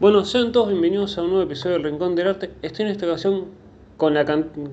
[0.00, 2.54] Bueno, sean todos bienvenidos a un nuevo episodio del Rincón del Arte.
[2.62, 3.50] Estoy en esta ocasión
[3.98, 4.24] con la,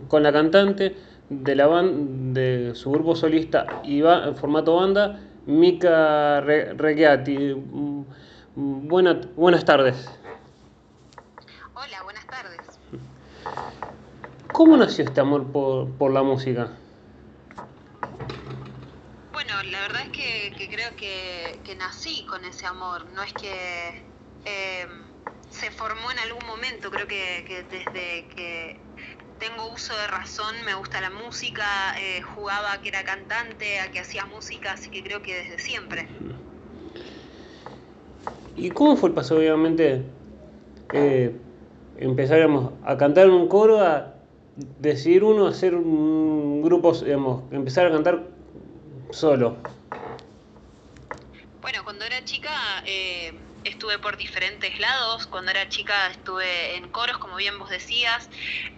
[0.08, 0.96] con la cantante
[1.30, 7.56] de, la banda, de su grupo solista y va en formato banda, Mika Regiati.
[7.56, 8.04] Mm,
[8.88, 10.10] buenas tardes.
[11.76, 12.62] Hola, buenas tardes.
[14.54, 16.70] ¿Cómo nació este amor por, por la música?
[19.34, 24.06] Bueno, la verdad es que, creo que, que, nací con ese amor, no es que
[24.46, 24.88] eh,
[25.50, 28.80] se formó en algún momento, creo que, desde que
[29.40, 31.64] tengo uso de razón me gusta la música,
[32.00, 35.60] eh, jugaba a que era cantante, a que hacía música, así que creo que desde
[35.60, 36.08] siempre.
[38.56, 40.04] ¿Y cómo fue el paso, obviamente,
[40.92, 41.36] eh,
[41.98, 42.40] empezar
[42.84, 44.16] a cantar en un coro, a
[44.80, 48.24] decidir uno hacer un grupo, digamos, empezar a cantar
[49.12, 49.58] solo?
[51.62, 52.52] Bueno, cuando era chica...
[52.86, 53.34] Eh,
[53.78, 55.28] estuve por diferentes lados.
[55.28, 58.28] Cuando era chica estuve en coros, como bien vos decías.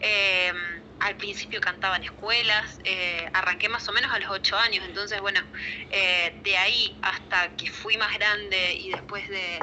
[0.01, 0.51] Eh,
[0.99, 5.21] al principio cantaba en escuelas, eh, arranqué más o menos a los ocho años, entonces
[5.21, 5.39] bueno,
[5.91, 9.59] eh, de ahí hasta que fui más grande y después de,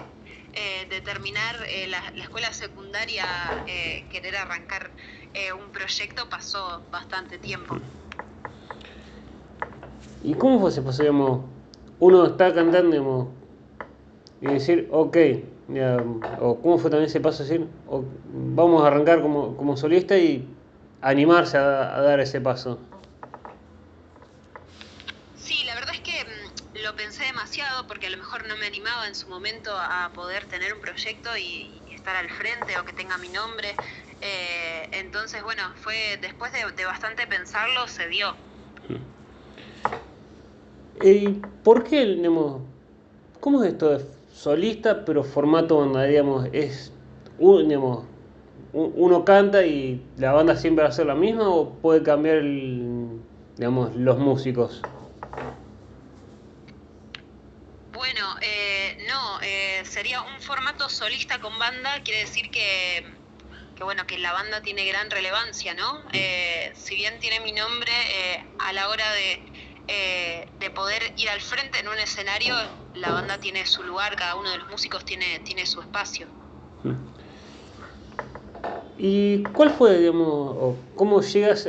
[1.05, 1.55] terminar
[1.89, 3.27] la, la, escuela secundaria,
[4.11, 4.91] querer arrancar
[5.61, 7.79] un proyecto pasó bastante tiempo.
[10.25, 11.45] ¿Y cómo fue ese paso,
[12.01, 13.31] Uno está cantando,
[14.41, 15.17] y decir, ok,
[16.41, 17.67] o cómo fue también ese paso, decir,
[18.55, 20.47] vamos a arrancar como, como solista y
[21.01, 22.79] animarse a, dar ese paso.
[25.37, 28.67] Sí, la verdad es que mm, lo pensé demasiado porque a lo mejor no me
[28.67, 32.93] animaba en su momento a poder tener un proyecto y, estar al frente o que
[32.93, 33.75] tenga mi nombre.
[34.21, 38.35] Eh, entonces, bueno, fue después de, bastante pensarlo, se dio.
[41.03, 41.29] ¿Y
[41.65, 42.63] por qué, digamos,
[43.41, 46.93] cómo es esto de solista, pero formato donde, digamos, es,
[47.39, 48.05] digamos,
[48.73, 52.43] uno canta y la banda siempre va a ser la misma o puede cambiar,
[53.57, 54.83] digamos, los músicos?
[57.93, 63.07] Bueno, eh, no, eh, sería un formato solista con banda, quiere decir que,
[63.75, 66.03] que, bueno, que la banda tiene gran relevancia, ¿no?
[66.13, 67.93] Eh, si bien tiene mi nombre,
[68.59, 72.57] a la hora de eh, de poder ir al frente en un escenario,
[72.97, 76.27] la banda tiene su lugar, cada uno de los músicos tiene, tiene su espacio.
[78.99, 81.69] ¿Y cuál fue, digamos, o cómo llegas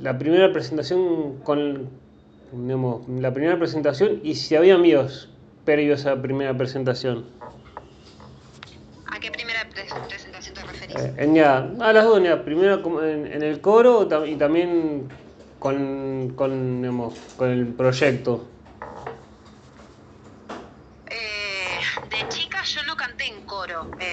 [0.00, 1.88] la primera presentación con,
[2.52, 5.28] digamos, la primera presentación y si había amigos
[5.64, 7.26] previos a esa primera presentación?
[9.06, 10.96] ¿A qué primera presentación te referís?
[10.96, 15.08] Eh, a las dos, primero en, en el coro y también
[15.58, 18.46] con, con, con el proyecto?
[21.10, 21.78] Eh,
[22.10, 23.42] de chica yo no canté en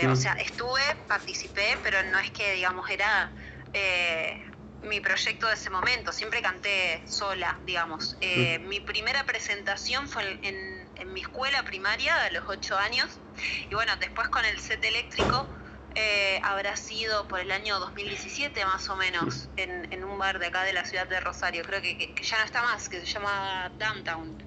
[0.06, 3.32] eh, o sea, estuve, participé, pero no es que, digamos, era
[3.74, 4.44] eh,
[4.84, 8.18] mi proyecto de ese momento, siempre canté sola, digamos.
[8.62, 13.20] Mi primera presentación fue en, en mi escuela primaria a los ocho años,
[13.70, 15.48] y bueno, después con el set eléctrico
[15.98, 20.64] eh, habrá sido por el año 2017 más o menos, en, un bar de acá
[20.64, 24.38] de la ciudad de Rosario, creo que, ya no está más, que se llama Downtown.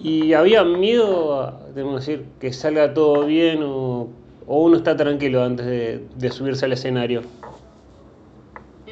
[0.00, 4.08] ¿Y había miedo, debemos decir, que salga todo bien o,
[4.46, 7.22] uno está tranquilo antes de subirse al escenario?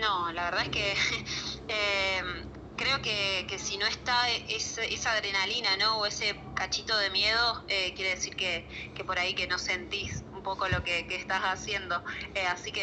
[0.01, 0.95] No, la verdad es que
[2.79, 5.99] creo que, que si no está esa adrenalina, ¿no?
[5.99, 10.25] O ese cachito de miedo, eh, quiere decir que, que, por ahí que no sentís
[10.33, 12.01] un poco lo que, que estás haciendo.
[12.35, 12.83] Eh, así que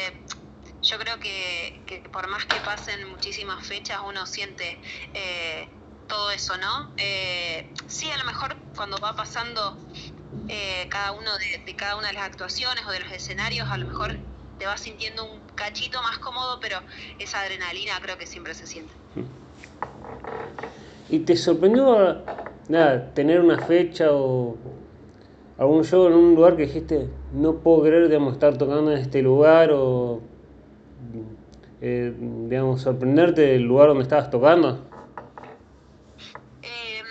[0.81, 4.79] yo creo que, que, por más que pasen muchísimas fechas, uno siente
[5.13, 5.67] eh,
[6.07, 6.91] todo eso, ¿no?
[7.87, 9.77] sí, a lo mejor cuando va pasando
[10.89, 13.87] cada uno de, de cada una de las actuaciones o de los escenarios, a lo
[13.87, 14.17] mejor
[14.57, 16.77] te vas sintiendo un cachito más cómodo, pero
[17.19, 18.93] esa adrenalina creo que siempre se siente.
[21.09, 22.23] ¿Y te sorprendió
[22.67, 24.57] nada, tener una fecha o
[25.57, 29.21] algún show en un lugar que dijiste, no puedo creer digamos, estar tocando en este
[29.21, 30.21] lugar o
[31.81, 34.83] eh, digamos, sorprenderte del lugar donde estabas tocando?
[36.63, 37.05] Em,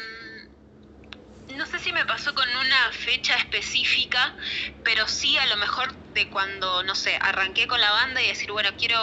[1.56, 2.92] no sé si me pasó con una
[3.32, 4.36] específica,
[4.82, 8.52] pero sí a lo mejor de cuando, no sé, arranqué con la banda y decir,
[8.52, 8.98] bueno, quiero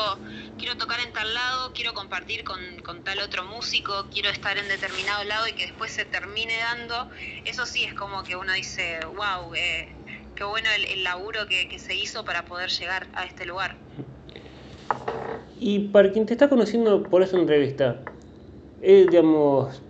[0.61, 5.23] quiero tocar en tal lado, quiero compartir con, tal otro músico, quiero estar en determinado
[5.23, 7.09] lado y que después se termine dando,
[7.45, 9.89] eso sí es como que uno dice, wow, eh,
[10.35, 13.75] qué bueno el, laburo que, se hizo para poder llegar a este lugar.
[15.59, 17.99] Y para quien te está conociendo por esa entrevista,
[18.83, 19.81] eh, digamos,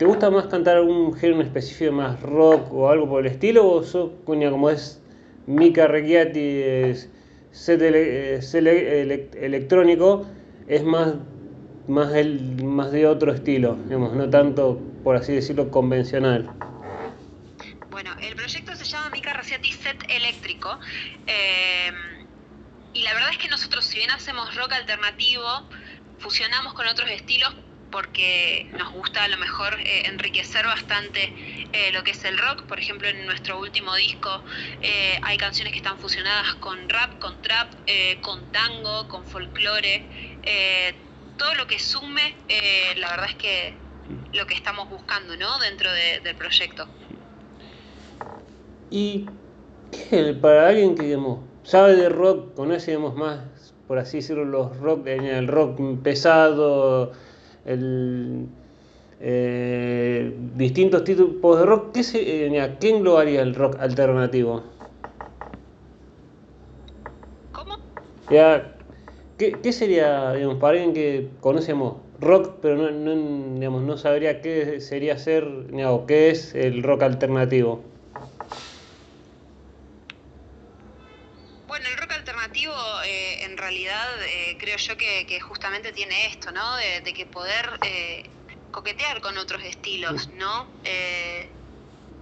[0.00, 3.70] ¿te gusta más cantar algún género específico, más rock o algo por el estilo?
[3.70, 4.98] ¿O sos, cuña, como es
[5.46, 6.94] Mika Recchiati,
[7.50, 10.26] set, electrónico,
[10.68, 11.16] es más,
[11.86, 16.50] más, el, más de otro estilo, digamos, no tanto, por así decirlo, convencional?
[17.90, 20.78] Bueno, el proyecto se llama Mika Recchiati Set Eléctrico.
[21.26, 21.92] Eh,
[22.94, 25.44] y la verdad es que nosotros, si bien hacemos rock alternativo,
[26.16, 27.54] fusionamos con otros estilos
[27.90, 31.32] porque nos gusta a lo mejor eh, enriquecer bastante
[31.72, 32.62] eh, lo que es el rock.
[32.62, 34.42] Por ejemplo, en nuestro último disco
[34.82, 37.72] eh, hay canciones que están fusionadas con rap, con trap,
[38.22, 40.04] con tango, con folclore.
[41.36, 42.34] todo lo que sume,
[42.96, 43.74] la verdad es que
[44.32, 45.58] lo que estamos buscando ¿no?
[45.58, 46.86] dentro del proyecto.
[48.90, 49.26] ¿Y
[49.90, 53.40] qué para alguien que digamos, sabe de rock, conoce más,
[53.86, 57.12] por así decirlo, los rock, el rock pesado,
[57.64, 58.46] el,
[59.20, 64.62] eh, distintos tipos de rock, ¿qué, se, eh, ¿qué englobaría el rock alternativo?
[67.52, 67.76] ¿Cómo?
[68.30, 68.76] Ya,
[69.36, 74.40] ¿qué, ¿qué, sería, digamos, para alguien que conocemos rock, pero no, no, digamos, no sabría
[74.40, 77.89] qué sería ser, o qué es el rock alternativo?
[84.58, 86.76] Creo yo que, justamente tiene esto, ¿no?
[86.76, 88.24] De, que poder eh,
[88.70, 90.66] coquetear con otros estilos, ¿no?
[90.84, 91.48] Eh,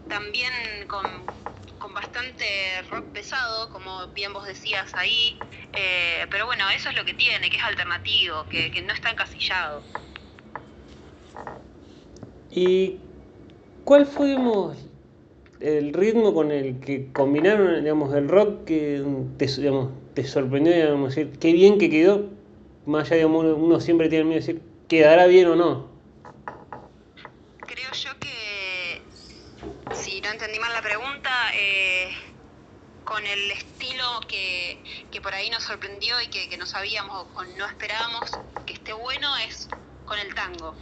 [0.08, 0.52] también
[0.86, 1.04] con,
[1.94, 2.44] bastante
[2.90, 5.38] rock pesado, como bien vos decías ahí,
[5.72, 9.10] eh, pero bueno, eso es lo que tiene, que es alternativo, que, que no está
[9.10, 9.82] encasillado.
[12.50, 12.98] ¿Y
[13.84, 14.36] cuál fue,
[15.60, 19.02] el ritmo con el que combinaron, digamos, el rock que
[19.38, 19.90] te, digamos,
[20.23, 22.29] te sorprendió, digamos, decir, qué bien que quedó,
[22.87, 25.88] más allá, digamos, uno, siempre tiene miedo de decir, ¿quedará bien o no?
[27.61, 29.00] Creo yo que,
[29.94, 32.09] si no entendí mal la pregunta, eh,
[33.05, 34.82] con el estilo que,
[35.12, 38.32] que, por ahí nos sorprendió y que, que no sabíamos o no esperábamos
[38.67, 39.69] que esté bueno es
[40.05, 40.75] con el tango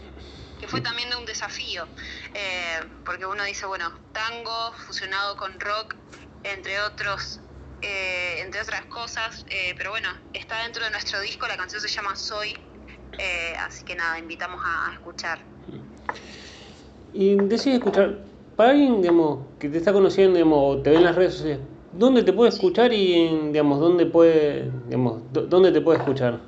[0.59, 1.87] que fue también de un desafío,
[2.33, 5.95] eh, porque uno dice, bueno, tango fusionado con rock,
[6.43, 7.41] entre otros
[7.87, 11.89] eh, entre otras cosas, eh, pero bueno, está dentro de nuestro disco, la canción se
[11.89, 12.57] llama Soy,
[13.17, 15.39] eh, así que nada, invitamos a, escuchar.
[17.13, 18.19] Y decís escuchar,
[18.57, 21.61] para alguien digamos, que te está conociendo o te ve en las redes sociales,
[21.93, 26.41] ¿dónde te puede escuchar y digamos, dónde, puede, digamos, dónde te puede escuchar?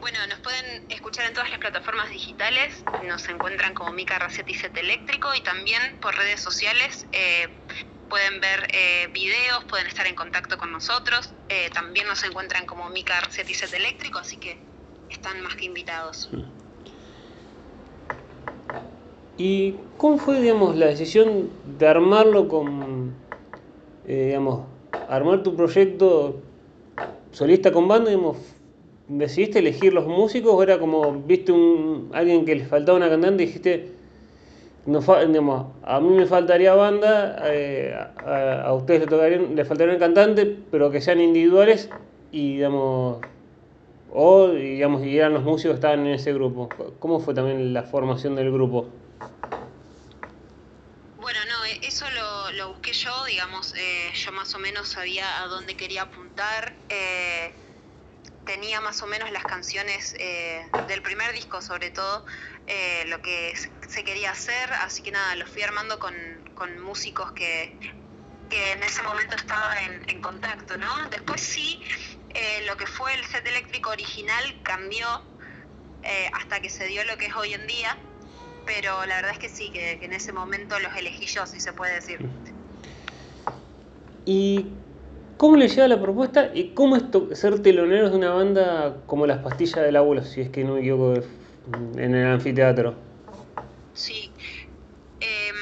[0.00, 4.76] Bueno, nos pueden escuchar en todas las plataformas digitales, nos encuentran como Mica Racetti Set
[4.76, 7.06] Eléctrico y también por redes sociales
[8.08, 11.30] pueden ver eh, videos, pueden estar en contacto con nosotros.
[11.48, 14.58] Eh, también nos encuentran como Mica Set y Set Eléctrico, así que
[15.10, 16.30] están más que invitados.
[19.38, 23.14] ¿Y cómo fue, digamos, la decisión de armarlo con,
[24.06, 24.66] eh, digamos,
[25.08, 26.40] armar tu proyecto
[27.32, 28.38] solista con banda, digamos,
[29.08, 33.42] decidiste elegir los músicos o era como, viste un, alguien que les faltaba una cantante
[33.42, 33.95] y dijiste,
[34.86, 37.92] no, digamos, a mí me faltaría banda, eh,
[38.24, 41.90] a, ustedes le, tocarían, le faltaría un cantante, pero que sean individuales
[42.30, 43.18] y digamos,
[44.12, 46.68] o digamos, y eran los músicos que estaban en ese grupo.
[47.00, 48.88] ¿Cómo fue también la formación del grupo?
[51.20, 55.42] Bueno, no, eh, eso lo, lo busqué yo, digamos, eh, yo más o menos sabía
[55.42, 56.74] a dónde quería apuntar.
[58.46, 60.14] Tenía más o menos las canciones
[60.88, 62.24] del primer disco, sobre todo,
[62.66, 63.54] eh, lo que
[63.88, 66.14] se quería hacer, así que nada, lo fui armando con,
[66.82, 67.76] músicos que,
[68.50, 71.08] en ese momento estaba en, contacto, ¿no?
[71.10, 71.80] Después sí,
[72.30, 75.06] eh, lo que fue el set eléctrico original cambió
[76.02, 77.96] eh, hasta que se dio lo que es hoy en día,
[78.64, 81.72] pero la verdad es que sí, que, en ese momento los elegí yo, si se
[81.72, 82.18] puede decir.
[84.24, 84.72] ¿Y
[85.36, 87.04] cómo le llega la propuesta y cómo es
[87.38, 90.80] ser teloneros de una banda como Las Pastillas del Abuelo, si es que no me
[90.80, 91.22] equivoco
[91.96, 92.94] en el anfiteatro.
[93.94, 94.30] Sí.
[95.20, 95.56] Em,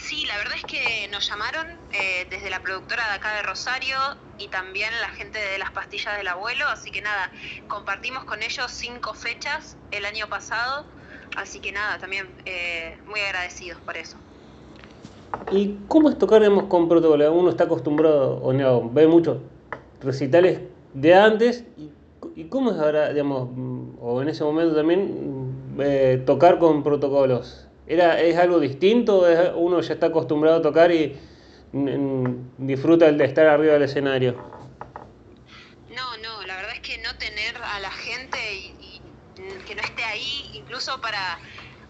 [0.00, 3.96] sí, la verdad es que nos llamaron eh, desde la productora de acá de Rosario
[4.38, 7.30] y también la gente de las pastillas del abuelo, así que nada,
[7.68, 10.84] compartimos con ellos cinco fechas el año pasado,
[11.36, 14.18] así que nada, también eh, muy agradecidos por eso.
[15.50, 17.32] ¿Y cómo es tocar digamos, con protocolo?
[17.32, 19.38] Uno está acostumbrado, o no, ve muchos
[20.02, 20.60] recitales
[20.94, 21.90] de antes, y,
[22.40, 23.48] y cómo es ahora, digamos,
[24.00, 25.36] o en ese momento también
[25.78, 27.66] eh, tocar con protocolos?
[27.86, 29.24] ¿Era, ¿Es algo distinto?
[29.56, 31.16] ¿Uno ya está acostumbrado a tocar y
[32.58, 34.34] disfruta el de estar arriba del escenario?
[35.94, 39.00] No, no, la verdad es que no tener a la gente y,
[39.66, 41.38] que no esté ahí, incluso para,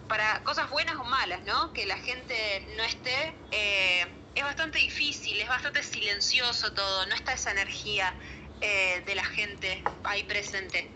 [0.07, 1.73] para cosas buenas o malas, ¿no?
[1.73, 2.33] Que la gente
[2.75, 8.13] no esté, eh, es bastante difícil, es bastante silencioso todo, no está esa energía
[8.61, 10.89] eh, de la gente ahí presente.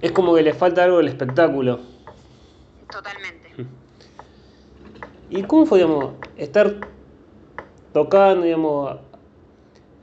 [0.00, 1.80] Es como que le falta algo del espectáculo.
[2.90, 3.54] Totalmente.
[5.30, 6.74] ¿Y cómo fue, digamos, estar
[7.92, 8.98] tocando, digamos,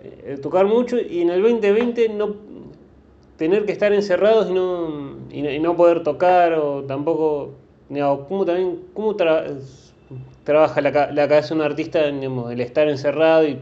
[0.01, 2.35] eh, tocar mucho y en el 2020 no
[3.39, 7.55] tener que estar encerrados y no, y no, poder tocar o tampoco,
[7.87, 13.57] digamos, cómo también, cómo trabaja la, la cabeza de un artista, el estar encerrado y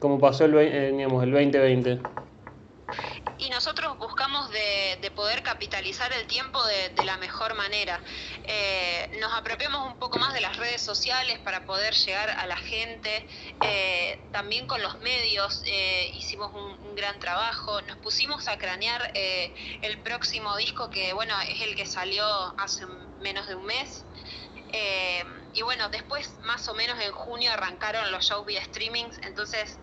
[0.00, 2.00] cómo pasó el, eh, digamos, el 2020?
[3.38, 8.00] y nosotros buscamos de, poder capitalizar el tiempo de, la mejor manera.
[8.44, 12.56] Eh, nos apropiamos un poco más de las redes sociales para poder llegar a la
[12.56, 13.28] gente,
[13.62, 19.98] eh, también con los medios eh, hicimos un, gran trabajo, nos pusimos a cranear el
[20.02, 22.24] próximo disco que bueno es el que salió
[22.58, 22.86] hace
[23.20, 24.04] menos de un mes.
[25.52, 29.78] y bueno, después más o menos en junio arrancaron los shows vía streamings, entonces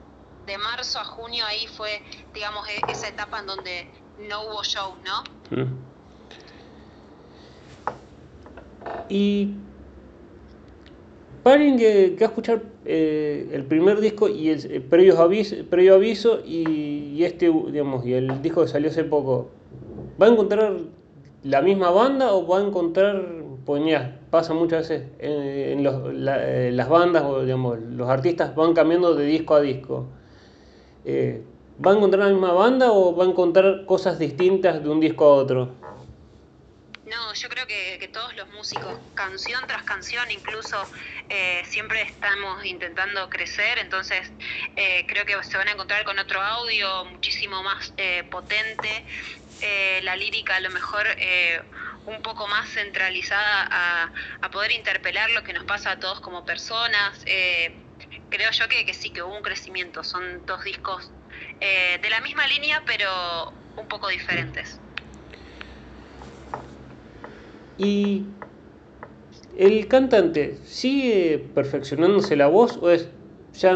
[0.46, 2.02] de marzo a junio ahí fue,
[2.34, 3.88] digamos, e-, esa etapa en donde
[4.18, 5.24] no hubo show, ¿no?
[5.56, 5.92] Mm.
[9.10, 9.56] Y
[11.44, 15.96] para alguien que, va a escuchar eh, el primer disco y el, previo, aviso, previo
[15.96, 19.50] aviso y, este, digamos, y el disco que salió hace poco,
[20.22, 20.74] ¿va a encontrar
[21.44, 23.26] la misma banda o va a encontrar,
[23.66, 23.82] pues
[24.30, 29.56] pasa muchas veces en, eh, las bandas o digamos, los artistas van cambiando de disco
[29.56, 30.06] a disco?
[31.06, 31.42] Eh,
[31.84, 35.26] ¿va a encontrar la misma banda o va a encontrar cosas distintas de un disco
[35.26, 35.81] a otro?
[37.12, 40.90] No, yo creo que, todos los músicos, canción tras canción, incluso
[41.30, 44.32] eh, siempre estamos intentando crecer, entonces
[44.76, 47.94] eh, creo que se van a encontrar con otro audio muchísimo más
[48.30, 49.06] potente,
[50.02, 51.06] la lírica a lo mejor
[52.06, 56.44] un poco más centralizada a, a, poder interpelar lo que nos pasa a todos como
[56.46, 57.24] personas
[58.30, 60.04] creo yo que, sí, que hubo un crecimiento.
[60.04, 61.12] Son dos discos
[61.60, 64.80] eh, de la misma línea, pero un poco diferentes.
[67.82, 68.24] ¿Y
[69.58, 73.10] el cantante sigue perfeccionándose la voz o es
[73.54, 73.76] ya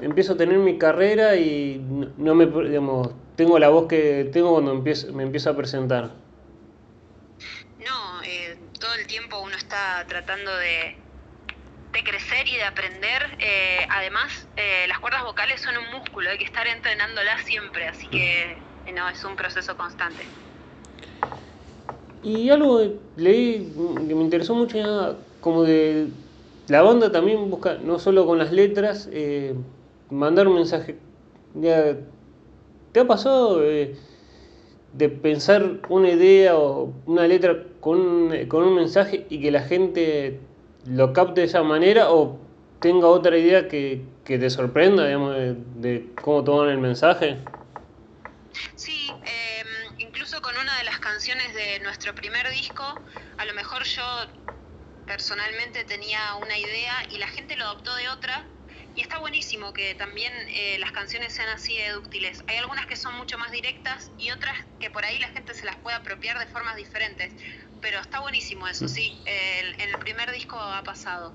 [0.00, 1.80] empiezo a tener mi carrera y
[2.18, 6.10] no me digamos, tengo la voz que tengo cuando empiezo, me empiezo a presentar?
[7.78, 10.96] No, eh, todo el tiempo uno está tratando de,
[11.92, 13.36] de crecer y de aprender.
[13.38, 18.08] Eh, además, eh, las cuerdas vocales son un músculo, hay que estar entrenándolas siempre, así
[18.08, 18.56] que
[18.92, 20.24] no, es un proceso constante.
[22.26, 23.72] Y algo que leí
[24.08, 24.78] que me interesó mucho,
[25.40, 26.08] como de
[26.66, 29.54] la banda también busca, no solo con las letras, eh,
[30.10, 30.96] mandar un mensaje.
[31.54, 31.96] Ya,
[32.90, 39.40] ¿Te ha pasado de pensar una idea o una letra con con un mensaje y
[39.40, 40.40] que la gente
[40.84, 42.38] lo capte de esa manera o
[42.80, 45.36] tenga otra idea que, te sorprenda, digamos,
[45.76, 47.36] de, cómo toman el mensaje?
[48.74, 48.95] Sí,
[51.26, 52.84] canciones de nuestro primer disco,
[53.36, 54.04] a lo mejor yo
[55.08, 58.44] personalmente tenía una idea y la gente lo adoptó de otra.
[58.94, 62.44] Y está buenísimo que también eh, las canciones sean así de dúctiles.
[62.46, 65.66] Hay algunas que son mucho más directas y otras que por ahí la gente se
[65.66, 67.32] las puede apropiar de formas diferentes
[67.80, 69.12] pero está buenísimo eso, sí.
[69.26, 71.34] en el primer disco ha pasado.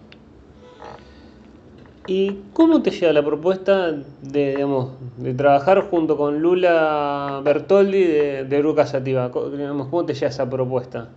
[2.08, 8.44] ¿Y cómo te llega la propuesta de, digamos, de trabajar junto con Lula Bertoldi de,
[8.46, 9.32] de Bruca Sativa?
[9.32, 11.10] ¿Cómo te llega esa propuesta?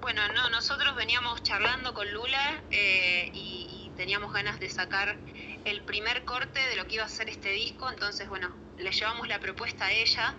[0.00, 5.18] Bueno, no, nosotros veníamos charlando con Lula eh, y, teníamos ganas de sacar
[5.66, 9.28] el primer corte de lo que iba a ser este disco, entonces, bueno, le llevamos
[9.28, 10.34] la propuesta a ella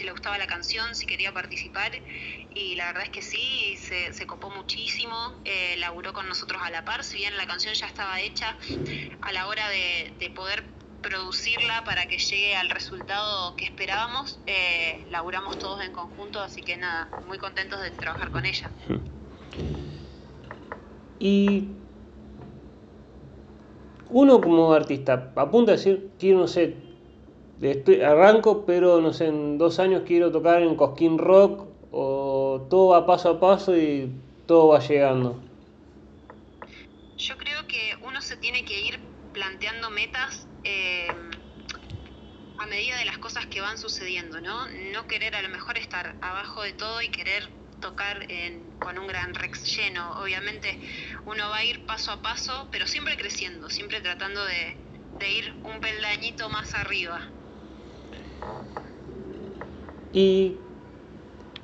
[0.00, 1.92] si le gustaba la canción, si quería participar
[2.54, 5.14] y la verdad es que sí, se, copó muchísimo,
[5.44, 8.56] eh, laburó con nosotros a la par, si bien la canción ya estaba hecha,
[9.20, 10.64] a la hora de, poder
[11.02, 16.78] producirla para que llegue al resultado que esperábamos, eh, laburamos todos en conjunto, así que
[16.78, 18.70] nada, muy contentos de trabajar con ella.
[21.22, 21.68] Y
[24.08, 26.89] uno como artista apunta a decir, quiero, no sé,
[28.04, 33.06] arranco, pero no sé, en dos años quiero tocar en Cosquín Rock o todo va
[33.06, 34.10] paso a paso y
[34.46, 35.36] todo va llegando?
[37.18, 38.98] Yo creo que uno se tiene que ir
[39.32, 41.08] planteando metas eh,
[42.58, 44.66] a medida de las cosas que van sucediendo, ¿no?
[44.92, 47.48] No querer a lo mejor estar abajo de todo y querer
[47.80, 48.26] tocar
[48.78, 50.12] con un gran rex lleno.
[50.22, 50.78] Obviamente
[51.26, 54.76] uno va a ir paso a paso, pero siempre creciendo, siempre tratando de,
[55.18, 57.20] de ir un peldañito más arriba.
[60.12, 60.56] Y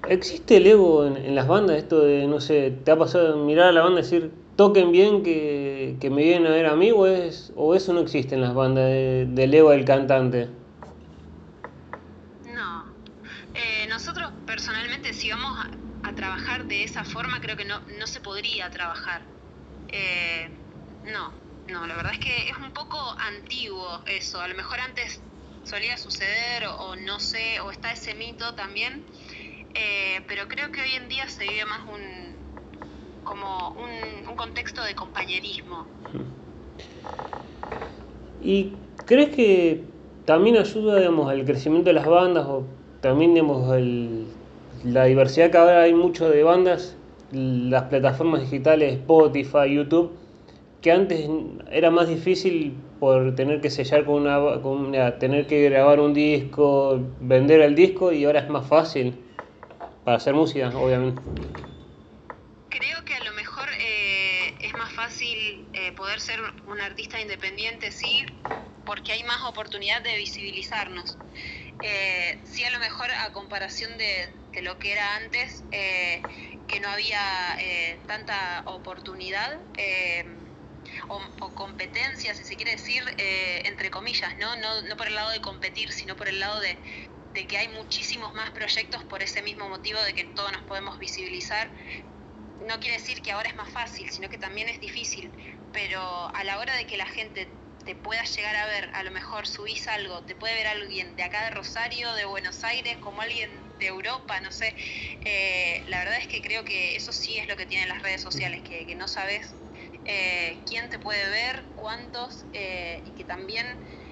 [0.09, 1.79] ¿Existe el ego en, las bandas?
[1.79, 5.25] Esto de, no sé, ¿te ha pasado mirar a la banda y decir, toquen bien
[5.25, 8.55] que, me vienen a ver a mí o, es, o eso no existe en las
[8.55, 10.49] bandas del ego del cantante?
[12.55, 12.85] No.
[13.55, 15.71] Eh, nosotros personalmente si vamos a,
[16.15, 19.23] trabajar de esa forma creo que no, no se podría trabajar.
[19.89, 20.49] Eh,
[21.05, 21.33] no,
[21.69, 24.41] no, la verdad es que es un poco antiguo eso.
[24.41, 25.21] A lo mejor antes
[25.67, 29.03] solía suceder o, no sé, o está ese mito también.
[29.75, 33.77] Eh, pero creo que hoy en día se vive más un, como
[34.27, 35.87] un, contexto de compañerismo.
[38.43, 38.73] ¿Y
[39.07, 39.83] crees que
[40.25, 42.65] también ayuda digamos, al crecimiento de las bandas o
[43.01, 43.67] también digamos,
[44.85, 46.97] la diversidad que ahora hay mucho de bandas,
[47.33, 50.13] las plataformas digitales, Spotify, YouTube,
[50.83, 51.29] que antes
[51.71, 56.99] era más difícil por tener que sellar con una, con tener que grabar un disco,
[57.21, 59.15] vender el disco y ahora es más fácil
[60.05, 61.21] para hacer música, obviamente.
[65.73, 68.25] Eh, poder ser un artista independiente, sí,
[68.85, 71.17] porque hay más oportunidad de visibilizarnos.
[71.83, 76.21] Eh, sí, a lo mejor a comparación de, lo que era antes, eh,
[76.67, 77.21] que no había
[78.07, 79.61] tanta oportunidad
[81.09, 83.03] o, competencia, si se quiere decir,
[83.65, 84.57] entre comillas, ¿no?
[84.57, 84.83] ¿no?
[84.83, 86.77] No por el lado de competir, sino por el lado de,
[87.33, 90.99] de que hay muchísimos más proyectos por ese mismo motivo de que todos nos podemos
[90.99, 91.71] visibilizar
[92.61, 95.31] no quiere decir que ahora es más fácil, sino que también es difícil,
[95.73, 96.01] pero
[96.35, 97.49] a la hora de que la gente
[97.85, 101.23] te pueda llegar a ver, a lo mejor subís algo, te puede ver alguien de
[101.23, 104.75] acá de Rosario, de Buenos Aires, como alguien de Europa, no sé,
[105.25, 108.23] eh, la verdad es que creo que eso sí es lo que tienen las redes
[108.23, 109.55] sociales, que, no sabes
[110.07, 113.67] eh, quién te puede ver, cuántos, eh, y que también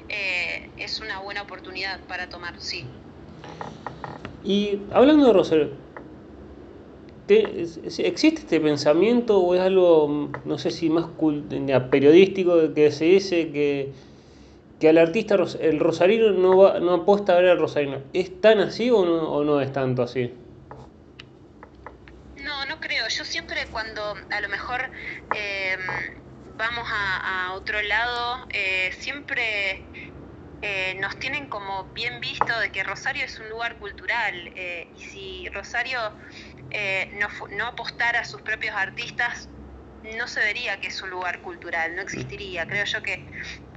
[0.07, 2.85] es una buena oportunidad para tomar, sí.
[4.45, 5.71] Y hablando de Rosario,
[7.27, 11.07] ¿Existe este pensamiento o es algo, no sé si más
[11.91, 13.93] periodístico, que se dice que,
[14.79, 17.97] que al artista, el rosarino no, va, no apuesta a ver al rosarino?
[18.13, 20.33] ¿Es tan así o no, o no es tanto así?
[22.85, 23.09] Creo.
[23.09, 24.91] Yo siempre cuando a lo mejor
[25.35, 25.81] em,
[26.59, 29.89] vamos a, otro lado, eh, siempre
[30.61, 35.01] eh, nos tienen como bien visto de que Rosario es un lugar cultural eh, y
[35.01, 35.99] si Rosario
[37.13, 39.49] no, no apostara a sus propios artistas,
[40.03, 42.67] no se vería que es un lugar cultural, no existiría.
[42.67, 43.25] Creo yo que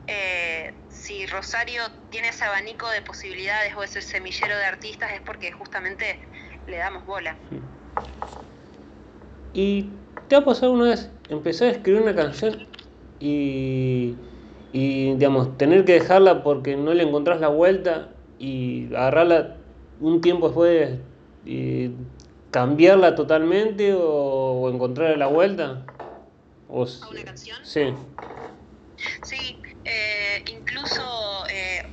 [0.08, 5.54] eh, si Rosario tiene ese abanico de posibilidades o ese semillero de artistas es porque
[5.54, 6.20] justamente
[6.66, 7.38] le damos bola.
[9.58, 9.90] ¿Y
[10.28, 12.68] te ha pasado una vez empezar a escribir una canción
[13.20, 14.14] y,
[14.72, 19.58] y digamos, tener que dejarla porque no le encontrás la vuelta y agarrarla
[20.00, 21.00] un tiempo después
[21.44, 21.90] y
[22.52, 25.84] cambiarla totalmente o, encontrar la vuelta?
[26.70, 27.58] O, ¿A una canción?
[27.64, 27.96] Sí.
[29.24, 31.02] Sí, eh, incluso
[31.50, 31.84] eh,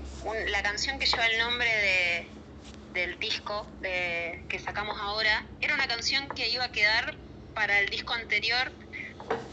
[0.50, 5.86] la canción que lleva el nombre de, del disco de, que sacamos ahora era una
[5.86, 7.24] canción que iba a quedar
[7.54, 8.70] para el disco anterior,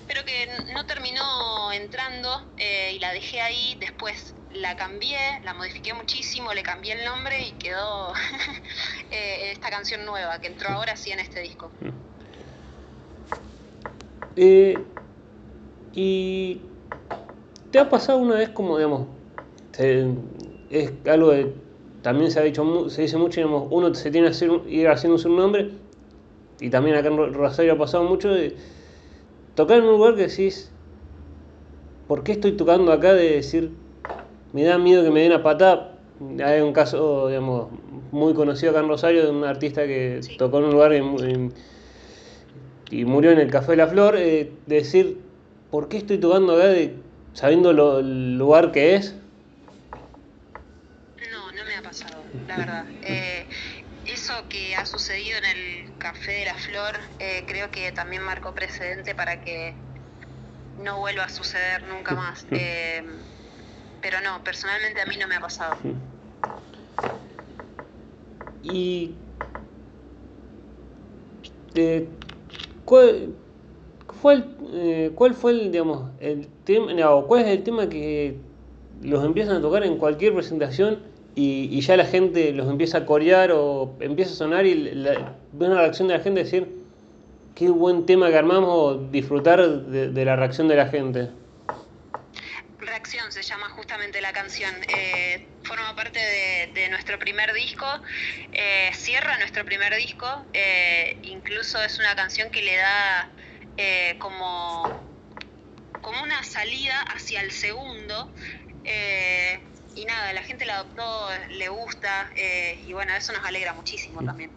[0.08, 3.78] pero que no terminó entrando eh, y la dejé ahí.
[3.80, 8.14] Después la cambié, la modifiqué muchísimo, le cambié el nombre y quedó
[9.12, 11.72] eh, esta canción nueva que entró ahora sí en este disco.
[14.36, 14.78] Eh,
[15.94, 16.62] ¿Y
[17.72, 19.08] te ha pasado una vez como, digamos,
[20.70, 21.54] es algo que
[22.02, 25.30] también se ha dicho, se dice mucho, digamos, uno se tiene que ir haciendo su
[25.30, 25.72] nombre,
[26.62, 28.56] y también acá en Rosario ha pasado mucho, de
[29.56, 30.72] tocar en un lugar que decís,
[32.08, 33.14] ¿por qué estoy tocando acá?
[33.14, 33.72] De decir,
[34.54, 35.98] me da miedo que me den a patada.
[36.46, 37.70] Hay un caso, digamos,
[38.12, 40.94] muy conocido acá en Rosario de un artista que tocó en un lugar
[42.92, 44.16] y murió en el Café de la Flor.
[44.18, 45.18] Eh, decir,
[45.72, 46.96] ¿por qué estoy tocando acá de,
[47.34, 49.16] sabiendo lo, el lugar que es?
[51.32, 52.86] No, no me ha pasado, la verdad.
[53.02, 53.48] Eh,
[54.06, 58.54] eso que ha sucedido en el Café de la Flor eh, creo que también marcó
[58.54, 59.76] precedente para que
[60.78, 62.46] no vuelva a suceder nunca más.
[62.52, 63.04] Eh,
[64.02, 65.78] pero no, personalmente a mí no me ha pasado.
[68.64, 69.16] ¿Y
[71.76, 72.08] eh,
[72.84, 73.36] cuál,
[74.22, 78.38] fue el, eh, cuál fue el, digamos, el tema, no, cuál es el tema que
[79.04, 83.52] los empiezan a tocar en cualquier presentación y, ya la gente los empieza a corear
[83.52, 86.82] o empieza a sonar y la, ve una reacción de la gente decir
[87.56, 91.30] qué buen tema que armamos, disfrutar de, la reacción de la gente?
[92.94, 94.74] Acción se llama justamente la canción.
[94.96, 96.20] Eh, forma parte
[96.74, 97.86] de, nuestro primer disco,
[98.52, 103.30] eh, cierra nuestro primer disco, eh, incluso es una canción que le da
[104.20, 105.02] como,
[106.02, 108.30] como una salida hacia el segundo.
[109.96, 112.30] Y nada, la gente la adoptó, le gusta,
[112.86, 114.52] y bueno, eso nos alegra muchísimo también.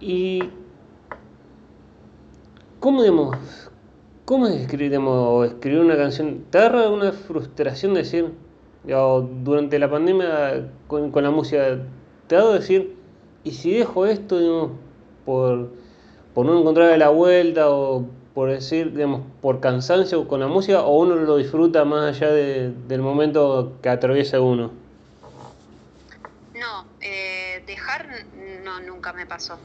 [0.00, 0.50] ¿Y
[2.80, 3.36] cómo, digamos,
[4.30, 4.96] ¿Cómo es escribir,
[5.44, 6.44] escribir una canción?
[6.50, 8.30] ¿Te agarra una frustración decir,
[8.84, 11.80] durante la pandemia con, la música,
[12.28, 12.94] te ha dado decir,
[13.42, 14.70] y si dejo esto,
[15.24, 15.70] por,
[16.32, 18.06] por no encontrar la vuelta o
[18.40, 23.02] por decir, digamos, por cansancio con la música, o uno lo disfruta más allá del
[23.02, 24.72] momento que atraviesa uno?
[26.54, 28.08] No, eh, dejar
[28.64, 29.58] no, nunca me pasó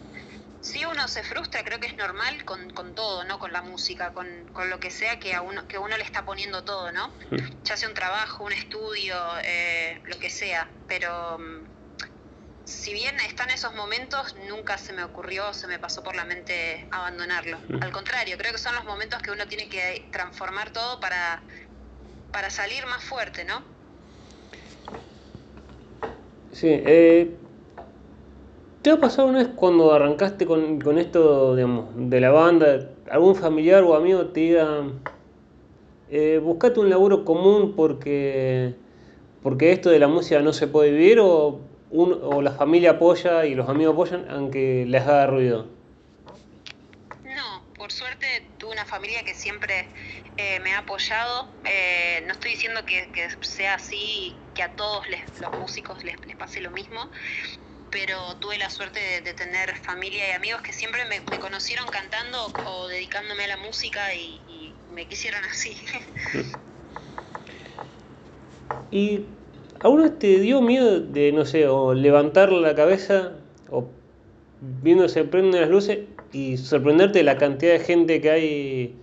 [0.59, 3.37] si uno se frustra, creo que es normal con, con todo, ¿no?
[3.37, 6.25] Con la música, con, con, lo que sea que a uno, que uno le está
[6.25, 7.09] poniendo todo, ¿no?
[7.29, 7.37] Mm.
[7.63, 10.67] Ya sea un trabajo, un estudio, eh, lo que sea.
[10.87, 11.74] Pero mm,
[12.65, 16.87] si bien están esos momentos, nunca se me ocurrió, se me pasó por la mente
[16.91, 17.57] abandonarlo.
[17.69, 17.83] Mm.
[17.83, 21.43] Al contrario, creo que son los momentos que uno tiene que transformar todo para,
[22.31, 23.61] para salir más fuerte, ¿no?
[26.51, 27.37] Sí, eh,
[28.81, 33.83] ¿Te ha pasado una vez cuando arrancaste con, esto digamos, de la banda, algún familiar
[33.83, 34.83] o amigo te diga,
[36.09, 38.75] eh, buscate un laburo común porque,
[39.41, 43.55] porque esto de la música no se puede vivir o, o la familia apoya y
[43.55, 45.67] los amigos apoyan aunque les haga ruido?
[47.23, 49.87] No, por suerte tuve una familia que siempre
[50.37, 51.47] eh, me ha apoyado.
[51.63, 53.07] Eh, no estoy diciendo que,
[53.41, 55.05] sea así, que a todos
[55.39, 57.09] los músicos les, les pase lo mismo,
[57.91, 62.87] pero tuve la suerte de, tener familia y amigos que siempre me, conocieron cantando o
[62.87, 64.41] dedicándome a la música y,
[64.91, 65.77] me quisieron así.
[68.91, 69.25] ¿Y
[69.79, 73.33] a te dio miedo de, no sé, o levantar la cabeza
[73.69, 73.87] o
[74.61, 75.99] viendo se prenden las luces
[76.31, 78.95] y sorprenderte de la cantidad de gente que hay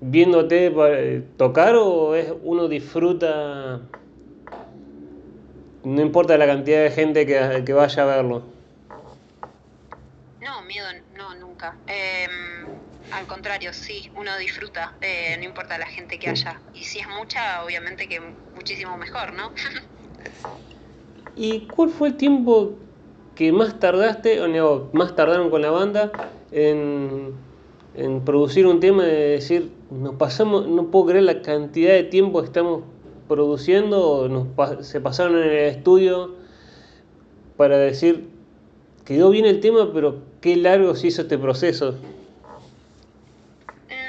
[0.00, 3.80] viéndote tocar o es uno disfruta
[5.84, 8.42] no importa la cantidad de gente que, vaya a verlo.
[10.40, 11.76] No, miedo, no, nunca.
[11.86, 12.30] Em,
[13.12, 16.60] al contrario, sí, uno disfruta, eh, no importa la gente que haya.
[16.74, 18.20] Y si es mucha, obviamente que
[18.54, 19.52] muchísimo mejor, ¿no?
[21.36, 22.72] ¿Y cuál fue el tiempo
[23.34, 26.12] que más tardaste, o no, más tardaron con la banda
[26.50, 27.34] en,
[27.94, 32.40] en producir un tema de decir, nos pasamos, no puedo creer la cantidad de tiempo
[32.40, 32.82] que estamos
[33.28, 36.34] produciendo, nos, se pasaron en el estudio
[37.56, 38.28] para decir,
[39.04, 41.94] quedó bien el tema, pero qué largo se hizo este proceso.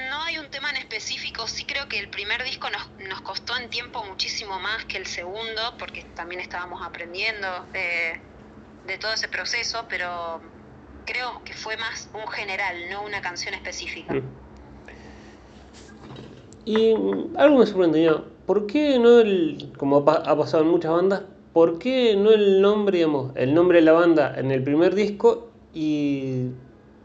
[0.09, 3.53] No hay un tema en específico, sí creo que el primer disco nos, nos costó
[3.57, 8.21] en tiempo muchísimo más que el segundo, porque también estábamos aprendiendo de,
[8.87, 10.39] de todo ese proceso, pero
[11.05, 14.13] creo que fue más un general, no una canción específica.
[14.13, 14.21] Mm.
[16.63, 16.93] Y
[17.35, 22.15] algo me sorprendió, ¿por qué no el, como ha pasado en muchas bandas, por qué
[22.15, 26.51] no el nombre, digamos, el nombre de la banda en el primer disco y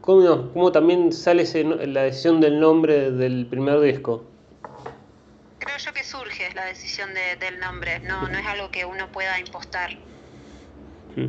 [0.00, 1.44] cómo, también sale
[1.88, 4.27] la decisión del nombre del primer disco?
[5.68, 9.38] Creo yo que surge la decisión del nombre, no, no es algo que uno pueda
[9.38, 9.90] impostar.
[11.14, 11.28] Hmm.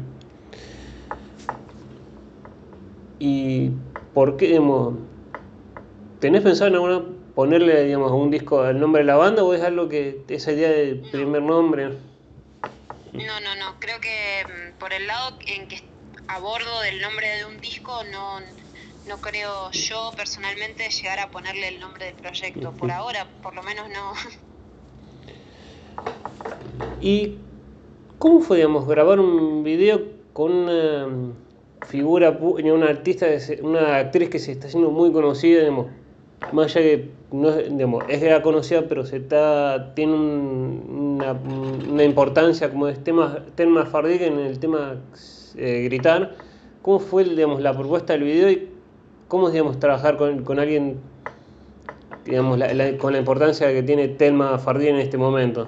[3.19, 3.71] ¿Y
[4.13, 4.93] por qué, digamos,
[6.21, 7.04] tenés pensado en alguna
[7.36, 10.54] ponerle, digamos, a un disco el nombre de la banda o es algo que esa
[10.54, 11.89] idea del primer nombre?
[13.12, 13.78] No, no, no.
[13.80, 15.84] Creo que mm, por el lado en que
[16.30, 18.39] abordo del nombre de un disco no,
[19.10, 22.72] no creo yo personalmente llegar a ponerle el nombre del proyecto.
[22.72, 24.13] Por ahora, por lo menos no.
[27.02, 27.38] ¿Y
[28.19, 31.34] cómo fue, digamos, grabar un video con una
[31.88, 33.26] figura, una artista,
[33.63, 35.88] una actriz que se está haciendo muy conocida, digamos,
[36.52, 42.88] más allá que no digamos, es conocida, pero se está, tiene una, una, importancia como
[42.88, 44.98] es tema, tema Fardig en el tema
[45.56, 46.36] eh, gritar.
[46.82, 48.68] ¿Cómo fue digamos, la propuesta del video y
[49.29, 50.99] cómo es digamos, trabajar con, con alguien
[52.25, 52.59] digamos,
[52.99, 55.67] con la importancia que tiene Telma Fardí en este momento?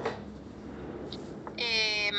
[1.57, 2.15] Em,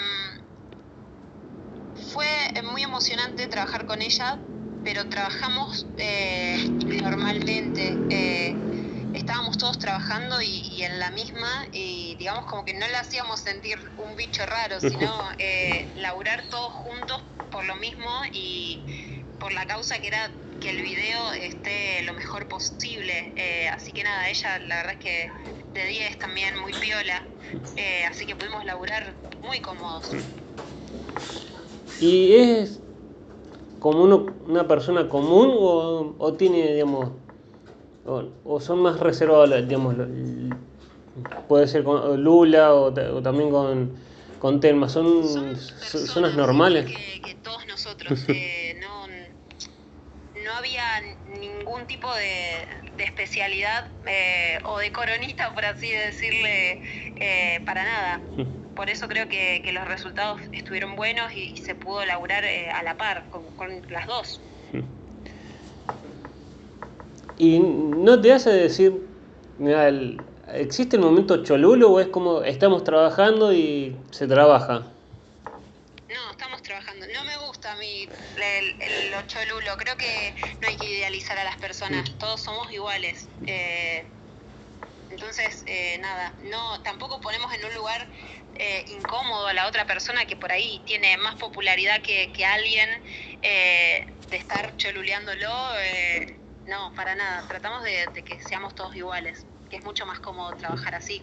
[2.13, 2.27] fue
[2.73, 4.39] muy emocionante trabajar con ella,
[4.85, 6.69] pero trabajamos eh,
[7.03, 7.97] normalmente.
[8.09, 8.57] Eh,
[9.15, 13.79] estábamos todos trabajando y, en la misma y digamos como que no la hacíamos sentir
[13.99, 19.12] un bicho raro, sino eh, laburar todos juntos por lo mismo y
[19.43, 23.33] por la causa que era que el video esté lo mejor posible.
[23.37, 25.31] Eh, así que nada, ella la verdad es que
[25.75, 27.25] de 10 también muy piola,
[27.77, 30.13] eh, así que pudimos laburar muy cómodos.
[32.01, 32.81] ¿Y es
[33.81, 37.11] como uno, una persona común o, o tiene, digamos,
[38.07, 39.97] o, o, son más reservados, digamos,
[41.49, 43.93] puede ser con Lula o, o también con,
[44.39, 45.45] con Telma, son, son
[45.93, 46.87] personas, normales?
[46.87, 48.62] Que, que todos nosotros, eh, no, no
[50.63, 50.85] había
[51.41, 56.83] ningún tipo de, de especialidad eh, o de coronista, por así decirle,
[57.17, 58.21] eh, para nada.
[58.77, 62.71] Por eso creo que, que, los resultados estuvieron buenos y, y se pudo laburar eh,
[62.71, 64.41] a la par con, con, las dos.
[67.39, 69.05] ¿Y no te hace decir,
[69.59, 70.21] mira, el,
[70.53, 74.87] ¿existe el momento cholulo o es como estamos trabajando y se trabaja?
[76.09, 77.05] No, estamos trabajando.
[77.13, 79.77] No me gusta a mí el, el, lo cholulo.
[79.77, 82.11] Creo que no hay que idealizar a las personas.
[82.19, 83.29] Todos somos iguales.
[83.47, 84.05] Eh,
[85.11, 88.09] entonces, eh, nada, no, tampoco ponemos en un lugar
[88.57, 92.89] eh, incómodo a la otra persona que por ahí tiene más popularidad que, que alguien
[93.43, 95.49] eh, de estar choluleándolo.
[95.79, 97.47] Eh, no, para nada.
[97.47, 101.23] Tratamos de, de, que seamos todos iguales, que es mucho más cómodo trabajar así.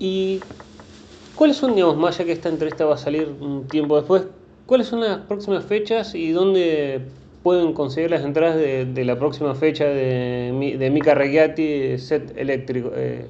[0.00, 0.42] ¿Y
[1.36, 4.24] cuáles son, digamos, más allá que esta entrevista va a salir un tiempo después,
[4.66, 7.02] cuáles son las próximas fechas y dónde
[7.42, 12.90] pueden conseguir las entradas de, la próxima fecha de, de Mika Reggiati, set eléctrico?
[12.94, 13.28] Eh,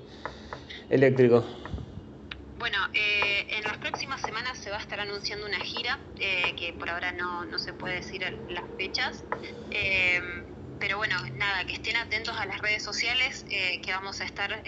[0.88, 1.44] eléctrico?
[2.58, 6.72] Bueno, eh, en las próximas semanas se va a estar anunciando una gira, eh, que
[6.72, 9.24] por ahora no, no, se puede decir las fechas.
[9.70, 10.20] Eh,
[10.78, 14.62] pero bueno, nada, que estén atentos a las redes sociales, que vamos a estar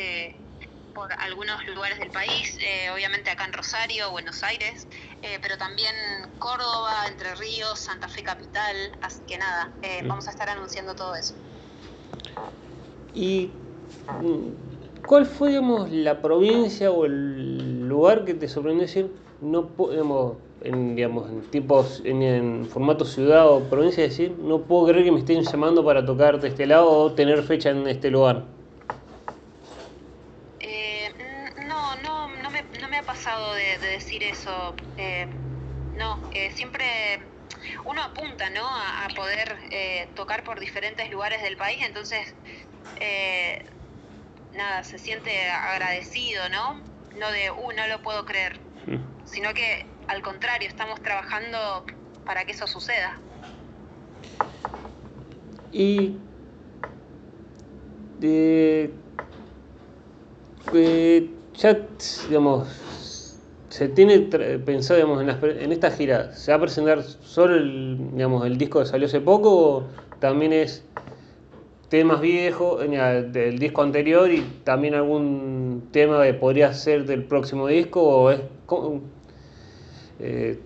[0.94, 2.58] por algunos lugares del país,
[2.92, 4.86] obviamente acá en Rosario, Buenos Aires,
[5.42, 5.94] pero también
[6.38, 9.72] Córdoba, Entre Ríos, Santa Fe Capital, así que nada,
[10.04, 11.34] vamos a estar anunciando todo eso.
[13.14, 13.50] Y
[15.06, 20.96] ¿Cuál fue, digamos, la provincia o el lugar que te sorprendió decir, no podemos, en,
[20.96, 25.20] digamos, en tipos, en, en, formato ciudad o provincia, decir, no puedo creer que me
[25.20, 28.44] estén llamando para tocar de este lado o tener fecha en este lugar?
[30.60, 31.08] Eh,
[31.66, 32.50] no, no, no
[32.90, 33.02] me,
[33.36, 34.74] de, de decir eso.
[34.96, 35.26] Eh,
[35.98, 37.20] no, eh, siempre
[37.84, 38.66] uno apunta, ¿no?
[38.66, 42.34] A, a poder eh, tocar por diferentes lugares del país, entonces
[42.96, 43.64] eh,
[44.54, 46.80] nada, se siente agradecido, ¿no?
[47.18, 48.98] No de, uh, no lo puedo creer, sí.
[49.24, 51.84] sino que al contrario, estamos trabajando
[52.24, 53.18] para que eso suceda.
[55.70, 56.16] Y
[58.20, 58.90] de,
[60.72, 61.76] eh, ya,
[62.26, 62.68] digamos,
[63.68, 67.98] se tiene pensado, digamos, en, las, en, esta gira, ¿se va a presentar solo el,
[68.12, 69.84] digamos, el disco que salió hace poco o
[70.20, 70.84] también es
[71.88, 78.02] temas viejos del disco anterior y también algún tema que podría ser del próximo disco
[78.02, 78.40] o es
[80.20, 80.58] eh,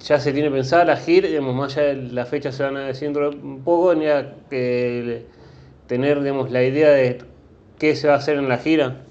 [0.00, 2.86] ya se tiene pensada la gira, digamos, más allá de la fecha se van a
[2.86, 5.24] decir un poco, ni a que
[5.86, 7.18] tener digamos, la idea de
[7.78, 9.05] qué se va a hacer en la gira.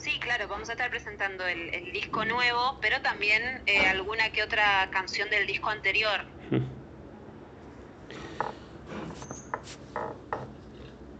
[0.00, 4.42] Sí, claro, vamos a estar presentando el, el disco nuevo, pero también eh, alguna que
[4.42, 6.20] otra canción del disco anterior.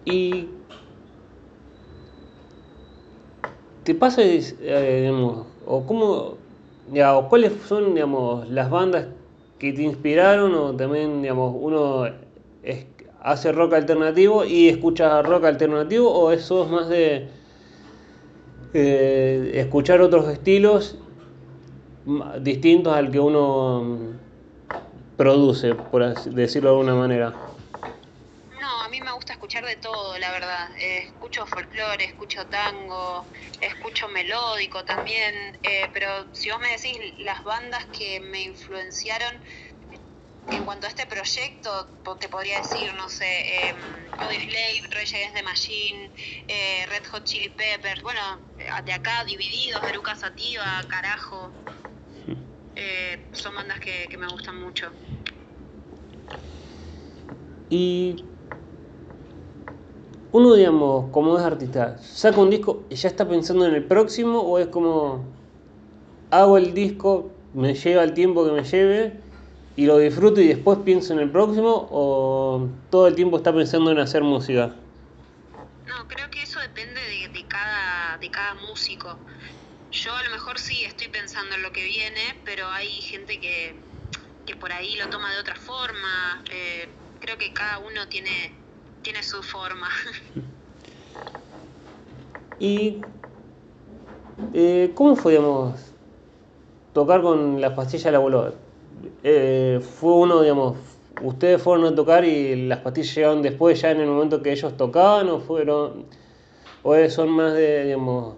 [0.03, 0.49] Y
[3.85, 6.39] te pasa, eh, digamos, o cómo,
[7.29, 9.09] cuáles son, digamos, las bandas
[9.59, 12.07] que te inspiraron o también, digamos, uno
[12.63, 12.87] es,
[13.21, 17.40] hace rock alternativo y escucha rock alternativo o eso es más de
[18.73, 20.97] eh, escuchar otros estilos
[22.41, 24.19] distintos al que uno
[25.17, 27.35] produce, por decirlo de alguna manera
[29.21, 30.71] gusta escuchar de todo, la verdad.
[30.79, 33.27] Eh, escucho folclore, escucho tango,
[33.61, 39.39] escucho melódico también, eh, pero si vos me decís las bandas que me influenciaron
[40.49, 41.87] en cuanto a este proyecto,
[42.19, 43.75] te podría decir, no sé, eh,
[44.13, 46.11] Slave, Rage Against the Machine,
[46.49, 48.21] eh, Red Hot Chili Peppers, bueno,
[48.85, 51.51] de acá, Divididos, Veruca Sativa, Carajo.
[52.77, 54.91] Eh, son bandas que, que me gustan mucho.
[57.69, 58.25] Y
[60.33, 64.41] uno, digamos, como es artista, saca un disco y ya está pensando en el próximo
[64.41, 65.25] o es como
[66.31, 69.30] hago el disco, me lleva el tiempo que me lleve
[69.81, 73.91] y lo disfruto y después pienso en el próximo o todo el tiempo está pensando
[73.91, 74.75] en hacer música?
[75.87, 79.17] No, creo que eso depende de, de cada, de cada músico.
[79.91, 83.75] Yo a lo mejor sí estoy pensando en lo que viene, pero hay gente que,
[84.45, 86.45] que por ahí lo toma de otra forma.
[86.53, 86.87] Eh,
[87.19, 88.53] creo que cada uno tiene,
[89.01, 89.89] tiene su forma.
[92.61, 93.01] ¿Y
[94.53, 95.81] eh, cómo fue, digamos,
[96.93, 98.60] tocar con las pastillas de la abuelo?
[99.23, 100.77] Eh, ¿Fue uno, digamos,
[101.23, 104.77] ustedes fueron a tocar y las pastillas llegaron después, ya en el momento que ellos
[104.77, 106.07] tocaban, o fueron,
[106.83, 108.35] o son más de, digamos,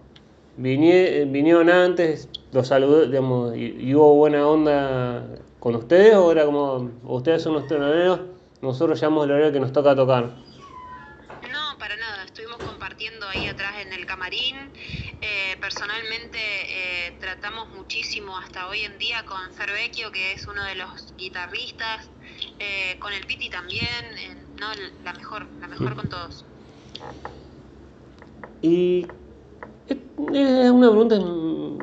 [0.56, 5.26] vinieron antes, los saludé, digamos, y, hubo buena onda
[5.60, 8.20] con ustedes, o era como, ustedes son los teloneros,
[8.60, 10.30] nosotros llamamos el horario que nos toca tocar?
[13.52, 14.56] Atrás en el camarín.
[15.20, 20.74] Eh, personalmente eh, tratamos muchísimo hasta hoy en día con Cervecchio, que es uno de
[20.74, 22.08] los guitarristas,
[22.58, 24.68] eh, con el Piti también, no,
[25.04, 26.44] la mejor, la mejor con todos.
[28.62, 29.06] Y
[29.88, 31.16] es una pregunta,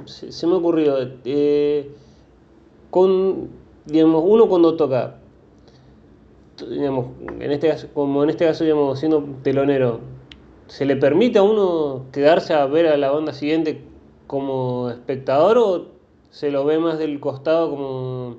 [0.07, 0.97] se, se me ha ocurrido.
[2.89, 3.49] con,
[3.85, 5.17] digamos, uno cuando toca,
[6.67, 7.07] digamos,
[7.39, 10.01] en este caso, como en este caso, digamos, siendo telonero,
[10.69, 13.83] ¿se le permite a uno quedarse a ver a la banda siguiente
[14.27, 15.87] como espectador o
[16.29, 18.37] se lo ve más del costado como,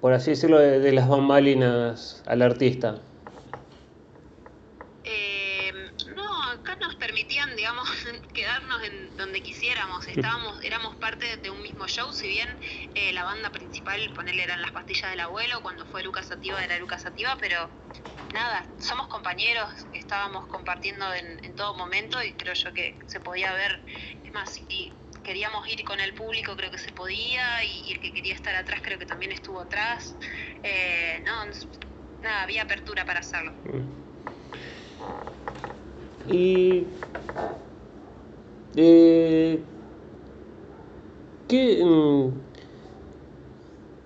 [0.00, 3.00] por así decirlo, de, las bambalinas al artista?
[5.04, 5.72] Eh,
[6.16, 7.86] no, acá nos permitían, digamos,
[8.32, 10.08] quedarnos en donde quisiéramos.
[10.08, 12.48] Estábamos, éramos parte de un mismo show, si bien
[12.94, 16.78] eh, la banda principal, ponerle eran las pastillas del abuelo, cuando fue Lucas Sativa era
[16.78, 17.68] Lucas Sativa, pero
[18.34, 23.80] nada, somos compañeros, estábamos compartiendo en, todo momento y creo yo que se podía ver,
[24.24, 24.92] es más, si
[25.22, 28.80] queríamos ir con el público creo que se podía y, el que quería estar atrás
[28.82, 30.16] creo que también estuvo atrás.
[30.64, 31.46] Eh, no,
[32.22, 33.52] nada, había apertura para hacerlo.
[36.28, 36.84] Y
[38.74, 39.62] eh,
[41.48, 42.32] ¿qué mm,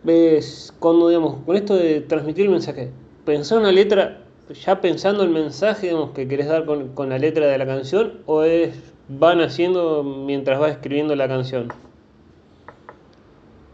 [0.04, 2.92] ves cuando digamos con esto de transmitir el mensaje?
[3.28, 4.22] Pensar una letra
[4.64, 8.74] ya pensando el mensaje que querés dar con, la letra de la canción o es
[9.06, 11.70] van haciendo mientras vas escribiendo la canción?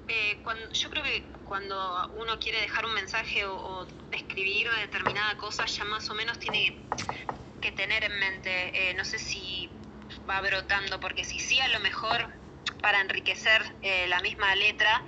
[0.09, 0.39] Eh,
[0.73, 1.77] yo creo que cuando
[2.21, 6.77] uno quiere dejar un mensaje o, escribir determinada cosa ya más o menos tiene
[7.61, 9.71] que tener en mente, eh, no sé si
[10.29, 12.27] va brotando, porque si sí a lo mejor
[12.83, 15.05] para enriquecer eh, la misma letra,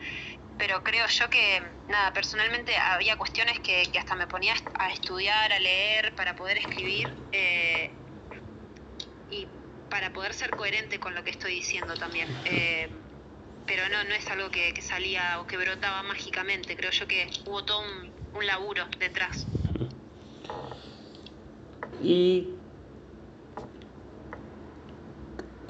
[0.59, 5.59] pero creo yo que, nada, personalmente había cuestiones que, hasta me ponía a estudiar, a
[5.61, 7.90] leer, para poder escribir eh,
[9.31, 9.47] y
[9.90, 12.29] para poder ser coherente con lo que estoy diciendo también.
[12.47, 12.88] Eh,
[13.66, 17.64] pero no, no es algo que, salía o que brotaba mágicamente, creo yo que hubo
[17.64, 19.47] todo un, laburo detrás.
[22.03, 22.49] Y...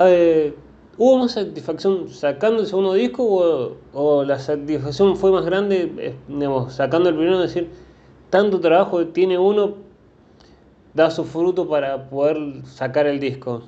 [0.01, 0.55] Eh,
[0.99, 6.75] ¿Hubo más satisfacción sacando el segundo disco o, la satisfacción fue más grande eh, digamos,
[6.75, 7.43] sacando el primero?
[7.45, 7.71] Es decir,
[8.31, 9.77] tanto trabajo tiene uno,
[10.95, 13.63] da su fruto para poder sacar el disco.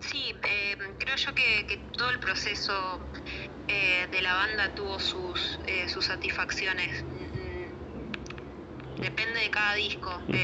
[0.00, 2.72] Sí, eh, creo yo que, todo el proceso
[3.66, 6.90] eh, de la banda tuvo sus, sus satisfacciones.
[7.08, 10.10] Mm, depende de cada disco.
[10.28, 10.34] Mm.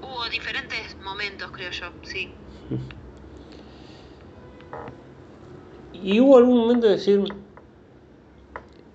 [0.00, 2.34] hubo diferentes momentos, creo yo, sí.
[5.92, 7.24] ¿Y hubo algún momento de decir,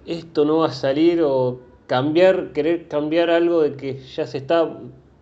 [0.06, 4.80] esto no va a salir o cambiar, querer cambiar algo de que ya se está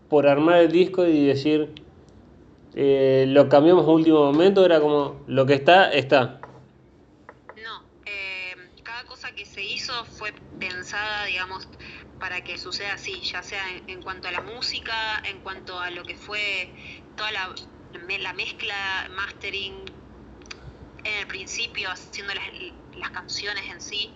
[0.10, 1.74] por armar el disco y decir,
[2.76, 6.40] eh, lo cambiamos a último momento, era como, lo que está, está?
[7.64, 11.68] No, eh, cada cosa que se hizo fue pensada, digamos,
[12.20, 14.94] para que suceda así, ya sea en, cuanto a la música,
[15.30, 16.74] en cuanto a lo que fue
[17.18, 17.54] toda la,
[18.20, 19.84] la mezcla, mastering,
[21.04, 22.34] en el principio, haciendo
[22.96, 24.12] las, canciones en sí,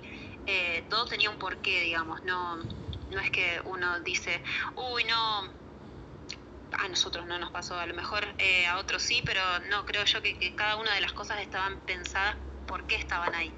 [0.45, 4.41] eh, todo tenía un porqué, digamos, no, no es que uno dice,
[4.75, 5.49] uy, no,
[6.71, 10.05] a nosotros no nos pasó, a lo mejor eh, a otros sí, pero no, creo
[10.05, 12.35] yo que, cada una de las cosas estaban pensadas
[12.67, 13.51] por qué estaban ahí.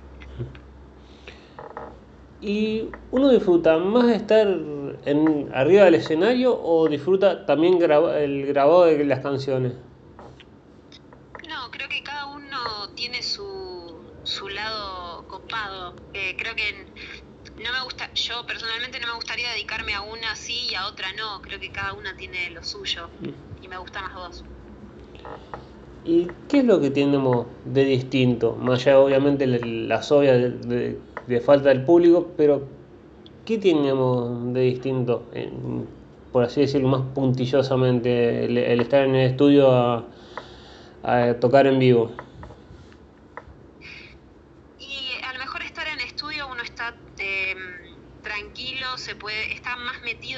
[2.41, 8.85] ¿Y uno disfruta más de estar en, arriba del escenario o disfruta también el grabado
[8.85, 9.73] de las canciones?
[12.99, 15.93] Tiene su, su lado copado.
[16.13, 16.85] Eh, creo que
[17.63, 21.07] no me gusta, yo personalmente no me gustaría dedicarme a una sí y a otra
[21.13, 21.41] no.
[21.41, 23.09] Creo que cada una tiene lo suyo
[23.61, 24.43] y me gustan las dos.
[26.03, 28.55] ¿Y qué es lo que tenemos de distinto?
[28.55, 32.67] Más allá, obviamente, las obvias de, falta del público, pero
[33.45, 35.23] ¿qué tenemos de distinto?
[36.33, 40.05] por así decirlo, más puntillosamente, el, estar en el estudio a
[41.39, 42.11] tocar en vivo.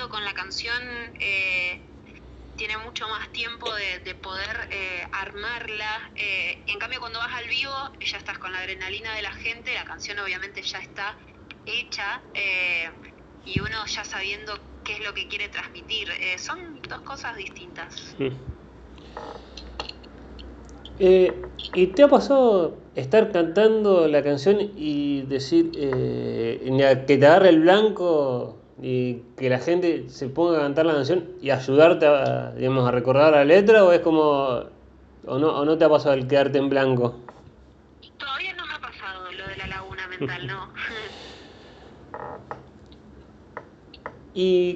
[0.09, 0.81] Con la canción,
[1.19, 1.79] eh,
[2.57, 3.67] tiene mucho más tiempo
[4.03, 6.11] de, poder eh, armarla.
[6.15, 9.73] Eh, en cambio, cuando vas al vivo, ya estás con la adrenalina de la gente,
[9.73, 11.15] la canción obviamente ya está
[11.65, 12.21] hecha
[13.45, 16.09] y uno ya sabiendo qué es lo que quiere transmitir.
[16.37, 18.15] son dos cosas distintas.
[20.99, 28.60] ¿Y te ha pasado estar cantando la canción y decir que te agarre el blanco
[28.81, 32.91] y que la gente se ponga a cantar la canción y ayudarte a, digamos, a
[32.91, 34.63] recordar la letra o es como
[35.27, 37.15] o no, o no te ha pasado el quedarte en blanco?
[38.17, 40.69] Todavía no me ha pasado lo de la laguna mental, no.
[44.33, 44.75] ¿Y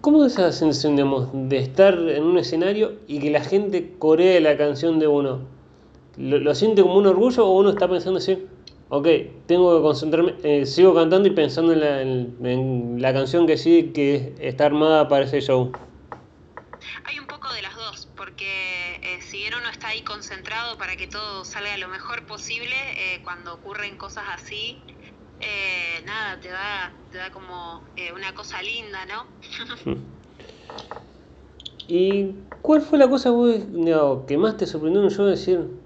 [0.00, 4.40] cómo es esa sensación, digamos, de estar en un escenario y que la gente coree
[4.40, 5.40] la canción de uno?
[6.16, 8.46] ¿Lo, lo siente como un orgullo o uno está pensando así?
[8.94, 9.08] Ok,
[9.46, 14.66] tengo que concentrarme, eh, sigo cantando y pensando en la, canción que sí, que está
[14.66, 15.72] armada para ese show.
[17.04, 20.96] Hay un poco de las dos, porque eh, si bien uno está ahí concentrado para
[20.96, 24.78] que todo salga lo mejor posible, eh, cuando ocurren cosas así,
[26.04, 27.82] nada, te da, te da como
[28.14, 29.24] una cosa linda, ¿no?
[31.88, 33.30] ¿Y cuál fue la cosa
[34.26, 35.81] que más te sorprendió en un show decir,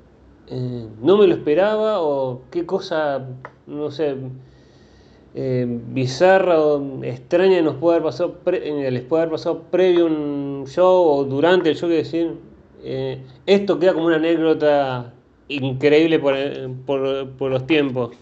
[0.48, 3.26] eh, no me lo esperaba o qué cosa,
[3.66, 4.16] no sé,
[5.34, 10.06] eh, bizarra o extraña nos puede haber pasado, eh, les puede haber pasado previo a
[10.06, 12.34] un show o durante el show, que decir,
[13.46, 15.12] esto queda como una anécdota
[15.48, 16.36] increíble por,
[16.86, 18.14] por, por los tiempos.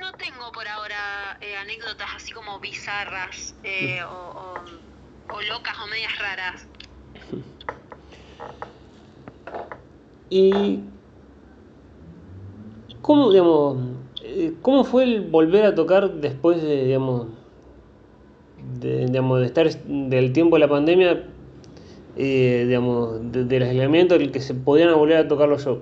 [0.00, 3.54] No tengo por ahora anécdotas así como bizarras
[4.08, 4.54] o,
[5.34, 6.66] o locas o medias raras.
[10.34, 10.80] Y
[13.02, 13.78] ¿Cómo, digamos,
[14.22, 17.26] eh, ¿Cómo fue el volver a tocar después de, digamos,
[18.78, 21.24] de, digamos, de estar del tiempo de la pandemia,
[22.16, 25.80] eh, digamos, del aislamiento, el que se podían volver a tocar los shows?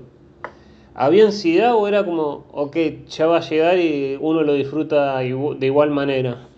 [0.95, 5.67] ¿Había ansiedad o era como, ok, ya va a llegar y uno lo disfruta de
[5.67, 6.50] igual manera?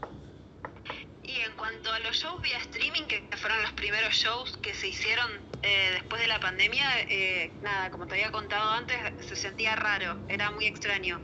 [4.12, 5.30] Los shows que se hicieron
[5.62, 8.96] eh, después de la pandemia, eh, nada, como te había contado antes,
[9.26, 11.18] se sentía raro, era muy extraño,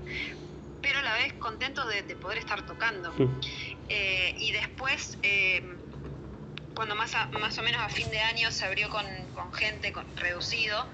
[0.80, 3.12] pero a la vez contento de, poder estar tocando.
[3.91, 5.18] Eh, y después,
[6.74, 9.05] cuando más, más o menos a fin de año se abrió con,
[9.53, 10.86] gente con, reducido,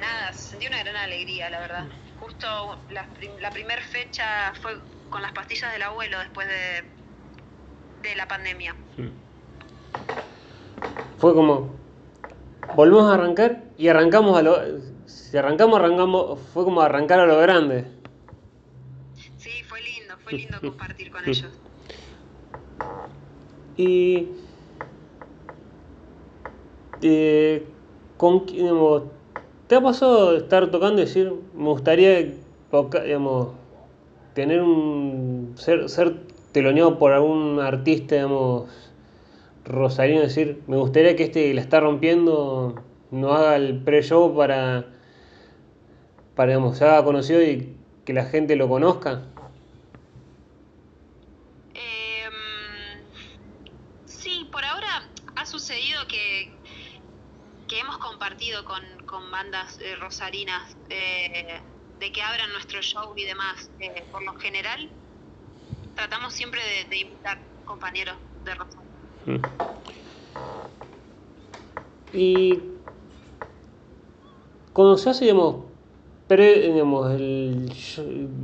[0.00, 1.86] nada, se sentía una gran alegría, la verdad.
[2.18, 3.06] Justo la,
[3.40, 4.78] la primera fecha fue
[5.10, 6.84] con las pastillas del abuelo después de,
[8.08, 8.74] de la pandemia.
[11.18, 11.70] Fue como
[12.74, 14.56] volvemos a arrancar y arrancamos a lo.
[15.06, 16.40] Si arrancamos, arrancamos.
[16.52, 17.86] Fue como arrancar a lo grande.
[19.36, 21.50] Sí, fue lindo, fue lindo compartir con ellos.
[23.76, 24.28] Y.
[27.02, 27.66] Eh,
[28.16, 29.02] con, digamos,
[29.72, 32.34] ¿Te ha pasado estar tocando y decir, me gustaría
[33.04, 33.48] digamos,
[34.34, 35.54] tener un.
[35.56, 36.14] ser, ser
[36.52, 38.68] teloneado por algún artista, digamos,
[39.64, 44.86] Rosarino decir, me gustaría que este que la está rompiendo no haga el pre-show para,
[46.34, 49.22] para digamos, se haga conocido y que la gente lo conozca?
[51.74, 52.32] Em,
[54.06, 56.50] sí, por ahora ha sucedido que,
[57.70, 58.82] hemos compartido con,
[59.30, 61.58] bandas eh, rosarinas eh,
[61.98, 63.70] de que abran nuestro show y demás.
[63.80, 64.90] Eh, por lo general,
[65.94, 68.81] tratamos siempre de, de invitar compañeros de Rosario.
[72.12, 72.58] Y
[74.72, 75.56] cuando se hace, digamos,
[76.28, 77.66] digamos el,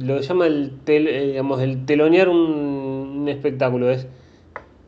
[0.00, 4.06] lo que se llama el, eh, digamos, el telonear un, espectáculo, es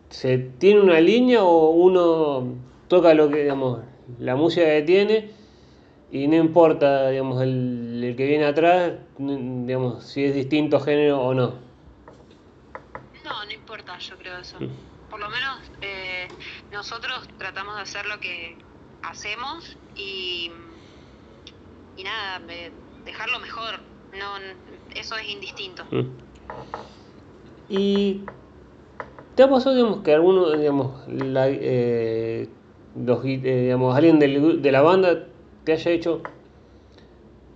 [0.09, 2.55] se tiene una línea o uno
[2.89, 3.81] toca lo que, digamos,
[4.19, 5.31] la música que tiene
[6.11, 11.35] y no importa, digamos, el, el que viene atrás, digamos, si es distinto género o
[11.35, 11.55] no.
[13.25, 14.57] No, no importa, yo creo eso.
[14.59, 16.29] Mm por lo menos eh,
[16.73, 18.57] nosotros tratamos de hacer lo que
[19.03, 20.51] hacemos y,
[21.97, 22.41] y nada,
[23.05, 23.81] dejarlo mejor.
[24.19, 24.37] No,
[24.95, 25.85] eso es indistinto.
[25.91, 26.07] Mm.
[27.69, 28.23] Y
[29.35, 32.49] te ha pasado, digamos, que alguno, digamos, la, eh,
[32.97, 35.27] los, eh, digamos, alguien de la banda
[35.65, 36.23] te haya hecho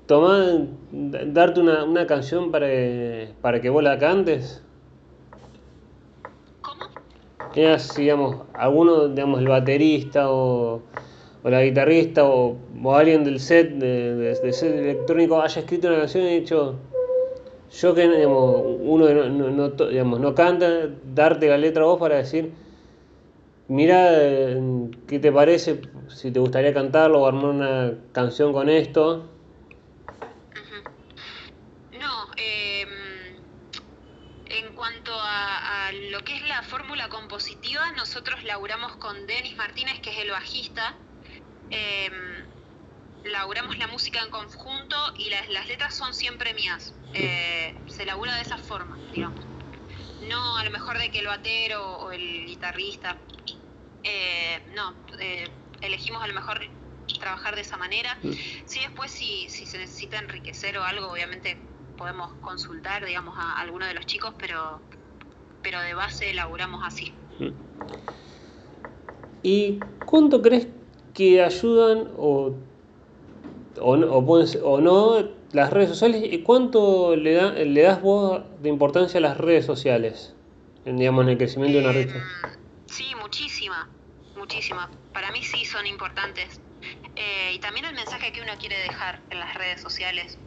[0.06, 2.66] tomar, darte una, una canción para,
[3.40, 4.63] para que vos la cantes?
[7.54, 10.82] Tenías, digamos, alguno, digamos, el baterista o,
[11.44, 12.56] la guitarrista o,
[12.92, 16.74] alguien del set, de, set electrónico haya escrito una canción y dicho,
[17.70, 22.16] yo que digamos, uno no, no, digamos, no canta, darte la letra a vos para
[22.16, 22.52] decir,
[23.68, 25.80] mira, eh, ¿qué te parece?
[26.08, 29.26] Si te gustaría cantarlo o armar una canción con esto.
[31.92, 32.88] No, em,
[34.46, 35.90] en cuanto a,
[36.24, 40.94] lo que es la fórmula compositiva, nosotros laburamos con Denis Martínez, que es el bajista.
[41.70, 42.10] Eh,
[43.24, 46.94] laburamos la música en conjunto y las, las letras son siempre mías.
[47.12, 49.44] Eh, se labura de esa forma, digamos.
[50.26, 53.18] No a lo mejor de que el batero o el guitarrista
[54.02, 55.50] eh, no, eh,
[55.82, 56.62] elegimos a lo mejor
[57.20, 58.16] trabajar de esa manera.
[58.22, 58.32] Mm.
[58.64, 61.58] Sí, después si, si se necesita enriquecer o algo, obviamente
[61.98, 64.80] podemos consultar, digamos, a, alguno de los chicos, pero,
[65.64, 67.12] pero de base elaboramos así.
[67.40, 67.48] Mm.
[69.42, 70.68] ¿Y cuánto crees
[71.12, 72.54] que ayudan o,
[73.80, 79.18] o, o no las redes sociales y cuánto le, da, le das vos de importancia
[79.18, 80.36] a las redes sociales,
[80.84, 82.10] en, digamos, en el crecimiento de una red?
[82.10, 82.22] Em,
[82.86, 83.88] sí, muchísima
[84.36, 84.90] muchísimas.
[85.12, 86.60] Para mí sí son importantes.
[87.16, 90.38] Eh, y también el mensaje que uno quiere dejar en las redes sociales.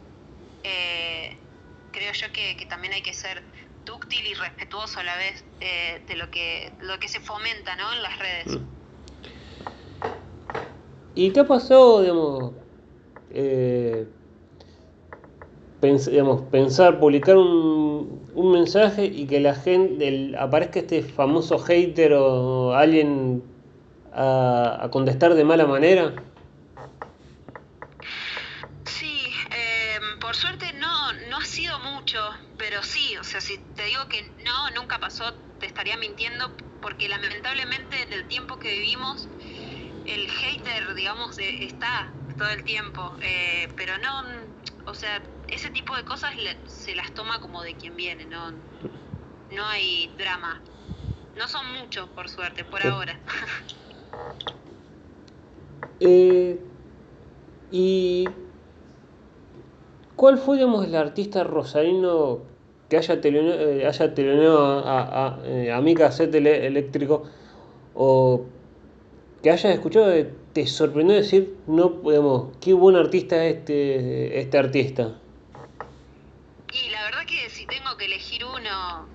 [0.62, 1.36] Eh,
[1.92, 3.42] creo yo que, también hay que ser
[3.88, 7.92] dúctil y respetuoso a la vez eh, de lo que, lo que se fomenta ¿no?
[7.94, 8.60] en las redes.
[8.60, 8.78] Mm.
[11.14, 12.52] ¿Y qué ha pasado, digamos,
[16.52, 23.42] pensar, publicar un, un, mensaje y que la gente, aparezca este famoso hater o alguien
[24.12, 26.14] a, contestar de mala manera?
[28.84, 32.18] Sí, em, por suerte no, no ha sido mucho,
[32.58, 35.24] pero sí, o sea, si te digo que no, nunca pasó,
[35.58, 36.52] te estaría mintiendo,
[36.82, 39.26] porque lamentablemente en el tiempo que vivimos,
[40.04, 44.52] el hater, digamos, eh, está todo el tiempo, eh, pero no,
[44.84, 46.34] o sea, ese tipo de cosas
[46.66, 48.52] se las toma como de quien viene, no,
[49.48, 50.62] no hay drama.
[51.36, 53.18] No son muchos, por suerte, por ahora.
[56.00, 56.60] Eh,
[57.72, 58.47] ¿Y
[60.18, 62.40] cuál fue, el artista rosarino
[62.90, 64.14] que haya teleonado, eh, haya
[64.84, 65.94] a, a, eh, a, mi
[66.66, 67.22] eléctrico
[67.94, 68.44] o
[69.42, 70.12] que hayas escuchado
[70.52, 75.14] te sorprendió decir, no podemos, qué buen artista es este, este artista?
[76.72, 79.06] Y la verdad que si tengo que elegir uno,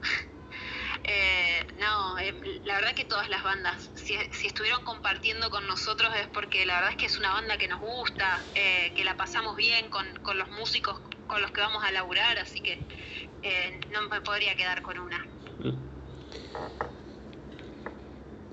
[1.04, 2.34] eh, no, eh,
[2.64, 6.92] la verdad que todas las bandas, si, estuvieron compartiendo con nosotros es porque la verdad
[6.92, 10.06] es que es una banda que nos gusta, eh, que la pasamos bien con,
[10.38, 12.80] los músicos con los que vamos a laburar, así que
[13.92, 15.26] no me podría quedar con una.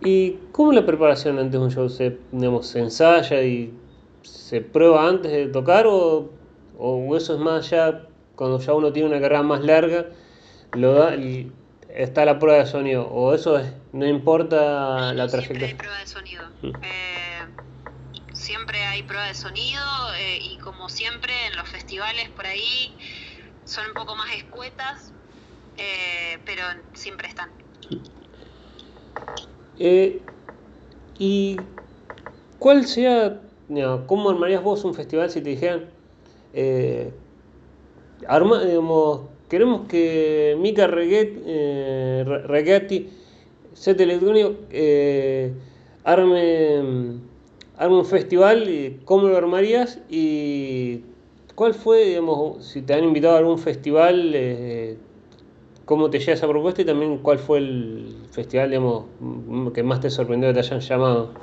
[0.03, 1.88] ¿Y cómo la preparación antes de un show?
[1.88, 2.18] ¿Se,
[2.62, 3.72] se ensaya y
[4.22, 6.30] se prueba antes de tocar o,
[6.78, 10.07] o eso es más ya cuando ya uno tiene una carrera más larga,
[10.72, 11.14] lo da,
[11.95, 15.68] está la prueba de sonido o eso es, no importa la trayectoria.
[15.68, 16.43] Siempre hay prueba de sonido.
[16.62, 16.84] Mm.
[16.84, 19.82] Eh, siempre hay prueba de sonido
[20.18, 22.97] eh, y como siempre en los festivales por ahí
[23.64, 25.12] son un poco más escuetas,
[25.76, 26.62] eh, pero
[26.95, 27.51] siempre están.
[31.18, 31.57] ¿Y
[32.59, 33.41] cuál sea,
[34.07, 35.91] cómo armarías vos un festival si te dijeran,
[38.26, 43.11] arma, digamos, Queremos que Mika Reggetti, eh,
[43.74, 45.53] set electrónico, eh,
[46.05, 47.18] arme,
[47.76, 49.98] arme un festival, ¿cómo lo armarías?
[50.09, 51.01] Y
[51.57, 54.96] cuál fue, digamos, si te han invitado a algún festival, eh,
[55.84, 59.07] cómo te llega esa propuesta y también cuál fue el festival, digamos,
[59.74, 61.34] que más te sorprendió que te hayan llamado.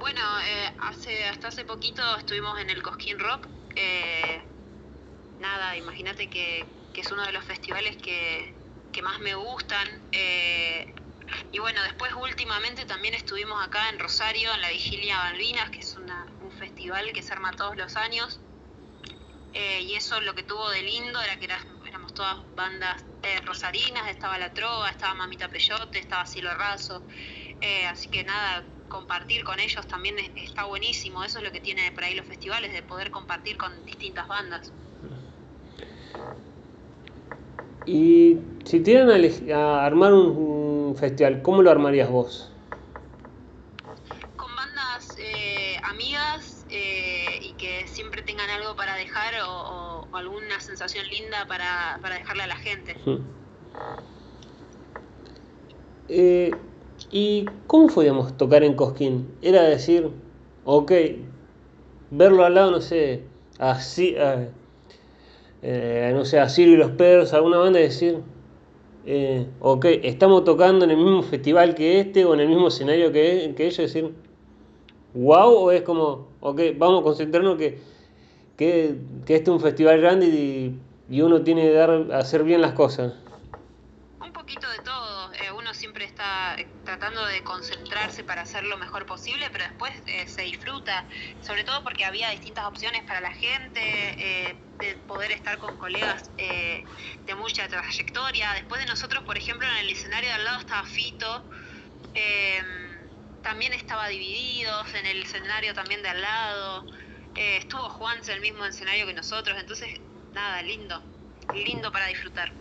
[0.00, 3.48] Bueno, eh, hace, hasta hace poquito estuvimos en el Cosquín Rock
[5.40, 6.64] nada, imagínate que,
[6.94, 8.54] es uno de los festivales que,
[9.02, 9.88] más me gustan.
[10.12, 10.94] Eh,
[11.52, 15.96] y bueno, después últimamente también estuvimos acá en Rosario, en la Vigilia Balvinas, que es
[15.96, 18.40] un festival que se arma todos los años.
[19.54, 21.48] Eh, y eso lo que tuvo de lindo era que
[21.86, 27.02] éramos todas bandas eh, rosarinas, estaba La Trova, estaba Mamita Peyote, estaba Cielo Raso.
[27.88, 31.24] así que nada, compartir con ellos también está buenísimo.
[31.24, 34.70] Eso es lo que tiene por ahí los festivales, de poder compartir con distintas bandas.
[37.86, 38.98] Y si te
[39.52, 42.52] a, armar un, festival, ¿cómo lo armarías vos?
[44.36, 51.06] Con bandas eh, amigas eh, y que siempre tengan algo para dejar o, alguna sensación
[51.06, 52.96] linda para, dejarle a la gente.
[56.08, 56.50] Eh,
[57.10, 59.32] ¿Y cómo podíamos tocar en Cosquín?
[59.42, 60.10] Era decir,
[60.64, 60.92] ok,
[62.10, 63.22] verlo al lado, no sé,
[63.58, 64.16] así,
[65.62, 68.20] eh, no sé, a Silvio y los Perros, alguna banda y decir,
[69.06, 73.12] eh, ok, estamos tocando en el mismo festival que este o en el mismo escenario
[73.12, 74.12] que, que ellos, decir,
[75.14, 77.78] wow, o es como, ok, vamos a concentrarnos que,
[78.56, 78.96] que,
[79.26, 80.80] que este es un festival grande y,
[81.20, 83.14] uno tiene que dar, hacer bien las cosas.
[84.24, 84.99] Un poquito de todo,
[86.20, 91.06] eh, tratando de concentrarse para hacer lo mejor posible, pero después eh, se disfruta,
[91.40, 96.30] sobre todo porque había distintas opciones para la gente, eh, de poder estar con colegas
[96.36, 98.52] de mucha trayectoria.
[98.54, 101.44] Después de nosotros, por ejemplo, en el escenario de al lado estaba Fito,
[103.42, 106.86] también estaba Divididos, en el escenario también de al lado,
[107.34, 110.00] estuvo Juanse en el mismo escenario que nosotros, entonces,
[110.32, 111.02] nada, lindo,
[111.54, 112.52] lindo para disfrutar.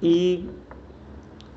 [0.00, 0.50] ¿Y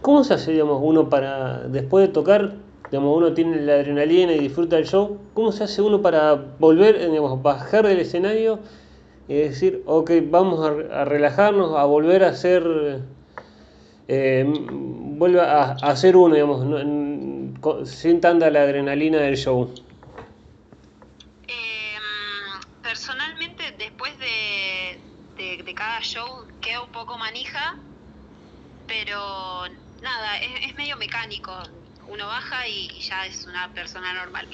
[0.02, 2.54] cómo se hace, digamos, uno para, después de tocar,
[2.90, 6.98] digamos, uno tiene la adrenalina y disfruta del show, ¿cómo se hace uno para volver,
[7.00, 8.60] digamos, bajar del escenario
[9.28, 12.64] y decir, ok, vamos a, relajarnos, a volver a hacer,
[14.08, 19.70] eh, vuelve a, a ser uno, digamos, no- sin tanta la adrenalina del show?
[21.48, 21.96] Eh,
[22.82, 24.98] personalmente, después de,
[25.38, 26.26] de, de cada show
[26.62, 27.60] queda un poco manija,
[28.90, 29.68] pero
[30.02, 31.54] nada, es, es medio mecánico.
[32.08, 34.50] Uno baja y, y ya es una persona normal.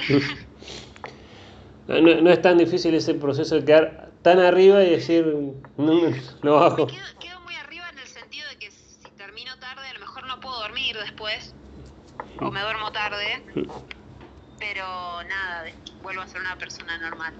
[1.88, 5.26] No, no- no es tan difícil ese proceso de quedar tan arriba y decir,
[5.78, 6.02] no,
[6.44, 6.86] no, bajo.
[6.88, 10.28] Quedo, quedo muy arriba en el sentido de que si termino tarde, a lo mejor
[10.28, 11.56] no puedo dormir después,
[12.42, 13.46] o me duermo tarde,
[14.60, 14.84] pero
[15.30, 15.64] nada,
[16.02, 17.34] vuelvo a ser una persona normal.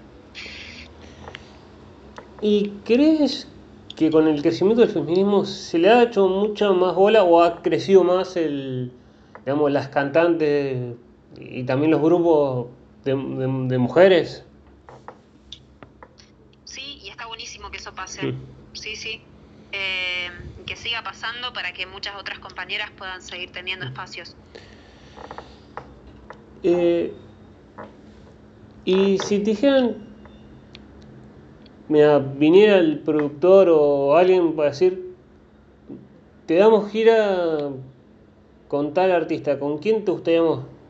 [2.40, 3.48] ¿Y crees
[3.96, 7.62] que con el crecimiento del feminismo se le ha hecho mucha más bola o ha
[7.62, 9.00] crecido más el,
[9.44, 10.96] digamos, las cantantes
[11.36, 12.68] y también los grupos
[13.04, 14.46] de, de- de mujeres?
[16.64, 18.22] Sí, y está buenísimo que eso pase.
[18.26, 18.56] Mm.
[18.72, 19.32] Sí, sí.
[19.72, 20.30] Eh,
[20.66, 24.36] que siga pasando para que muchas otras compañeras puedan seguir teniendo espacios.
[26.62, 27.22] Eh,
[28.84, 30.05] y si te dijeran,
[31.88, 35.14] mira, viniera el productor o alguien para decir,
[36.46, 37.70] te damos gira
[38.68, 40.42] con tal artista, ¿con quién te gustaría,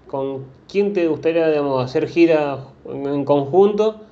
[0.09, 4.03] con quién te gustaría hacer gira en, conjunto?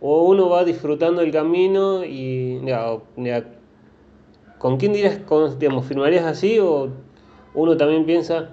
[0.00, 2.60] ¿O uno va disfrutando el camino y
[4.58, 6.90] con quién dirías, con- digamos, firmarías así o
[7.54, 8.50] uno también piensa,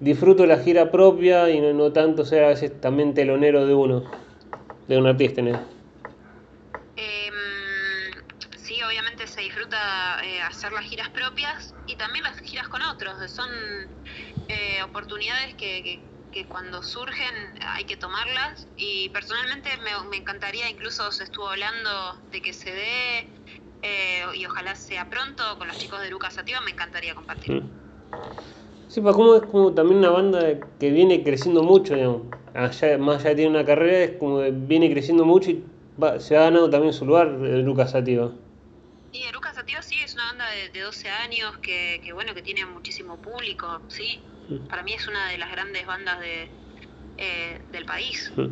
[0.00, 4.04] disfruto la gira propia y no, no tanto ser a veces también telonero de uno,
[4.88, 5.42] de un artista.
[5.42, 5.50] ¿no?
[6.96, 7.30] Eh,
[8.56, 9.26] sí, obviamente
[10.24, 13.30] eh, hacer las giras propias y también las giras con otros.
[13.32, 13.50] Son
[14.48, 17.34] eh, oportunidades que, que- que cuando surgen
[17.74, 22.72] hay que tomarlas y personalmente me, me encantaría, incluso se estuvo hablando de que se
[22.72, 23.28] dé
[23.82, 27.52] eh, y ojalá sea pronto con los chicos de Lucas Sativa, me encantaría compartir.
[27.52, 27.80] Mm.
[28.88, 30.40] Sí, para como es como también una banda
[30.78, 32.22] que viene creciendo mucho, digamos.
[32.54, 35.64] Allá, más allá de tiene una carrera, es como que viene creciendo mucho y
[36.02, 38.32] va- se ha ganado también su lugar Lucas Sativa.
[39.12, 42.34] Y de Lucas Sativa sí, es una banda de, de 12 años que, que, bueno,
[42.34, 44.20] que tiene muchísimo público, sí.
[44.48, 44.66] Mm.
[44.68, 46.48] Para mí es una de las grandes bandas de,
[47.18, 48.32] eh, del país.
[48.36, 48.46] Mm.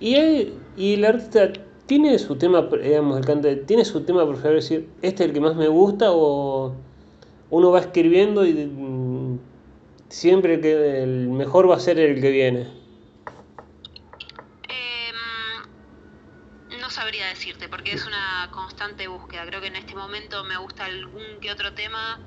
[0.00, 1.52] Y, hay- y el artista
[1.86, 5.34] tiene su tema, digamos, el cantante, tiene su tema preferido, es decir, este es el
[5.34, 6.74] que más me gusta o
[7.50, 9.38] uno va escribiendo y mm,
[10.08, 12.66] siempre que el mejor va a ser el que viene.
[14.68, 15.12] Eh,
[16.80, 19.46] no sabría decirte, porque es una constante búsqueda.
[19.46, 22.18] Creo que en este momento me gusta algún que otro tema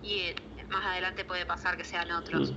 [0.00, 0.34] y eh,
[0.70, 2.52] más adelante puede pasar que sean otros.
[2.52, 2.56] Mm.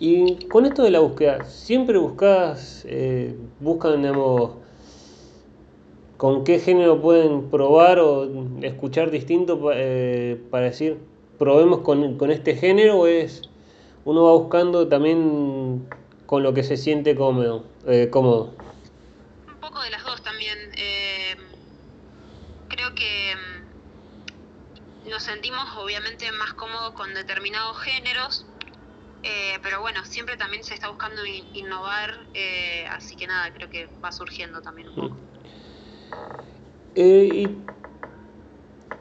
[0.00, 4.56] Y con esto de la búsqueda, ¿siempre buscas, eh, buscan, digamos,
[6.16, 8.28] con qué género pueden probar o
[8.62, 10.98] escuchar distinto eh, para decir,
[11.38, 13.42] probemos con, con este género o es,
[14.04, 15.86] uno va buscando también
[16.26, 17.62] con lo que se siente cómodo?
[17.86, 18.63] eh, cómodo?
[19.74, 20.56] Poco de las dos también.
[20.76, 21.34] eh,
[22.68, 23.34] creo que
[25.04, 28.46] mm, nos sentimos obviamente más cómodos con determinados géneros,
[29.24, 33.68] eh, pero bueno, siempre también se está buscando in- innovar, eh, así que nada, creo
[33.68, 35.16] que va surgiendo también un poco.
[36.94, 37.66] Eh, y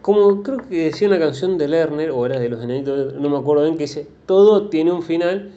[0.02, 3.38] como creo que decía una canción de Lerner, o era de los enanitos, no me
[3.38, 5.54] acuerdo bien, que dice, todo tiene un final.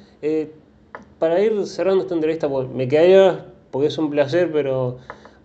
[1.19, 4.97] Para ir cerrando esta entrevista, pues, me quedaría, porque es un placer, pero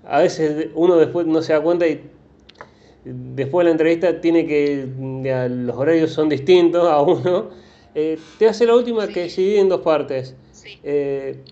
[0.06, 2.02] a veces uno después no se da cuenta y
[3.04, 4.88] después de la entrevista tiene que,
[5.22, 7.50] ya, los horarios son distintos a uno.
[7.94, 10.34] Eh, te hace la última que se divide en dos partes.
[10.54, 10.80] Sí.
[10.82, 11.44] Eh,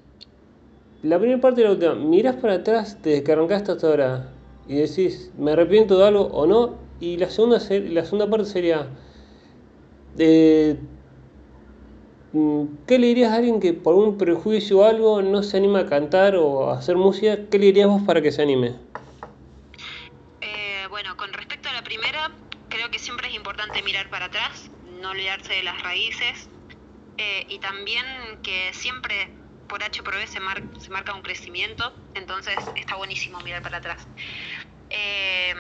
[1.04, 4.30] la primera parte y la última, mirás para atrás desde que arrancaste hasta ahora
[4.66, 6.76] y decís, ¿me arrepiento de algo o no?
[7.02, 8.88] Y la segunda, la segunda parte sería,
[10.18, 10.78] eh,
[12.88, 15.86] ¿qué le dirías a alguien que por un prejuicio o algo no se anima a
[15.86, 17.50] cantar o a hacer música?
[17.50, 18.76] ¿Qué le dirías vos para que se anime?
[20.42, 22.32] Eh, bueno, con respecto a la primera,
[22.70, 24.70] creo que siempre es importante mirar para atrás,
[25.02, 26.50] no olvidarse de las raíces
[27.18, 28.06] eh, y también
[28.44, 29.30] que siempre
[29.68, 34.08] por H por B se, marca un crecimiento, entonces está buenísimo mirar para atrás.
[34.90, 35.58] Em,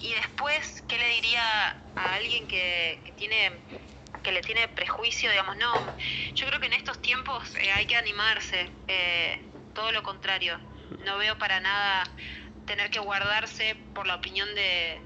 [0.00, 1.42] y después, ¿qué le diría
[1.96, 3.50] a alguien que, tiene
[4.22, 5.72] que le tiene prejuicio, digamos, no,
[6.34, 9.40] yo creo que en estos tiempos eh, hay que animarse, eh,
[9.74, 10.58] todo lo contrario,
[11.04, 12.04] no veo para nada
[12.66, 15.00] tener que guardarse por la opinión de,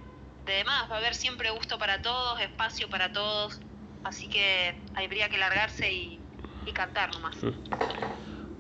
[0.45, 3.61] de demás, va a haber siempre gusto para todos, espacio para todos,
[4.05, 6.21] así que habría que largarse y,
[6.67, 7.43] y cantar nomás.
[7.43, 7.51] Mm.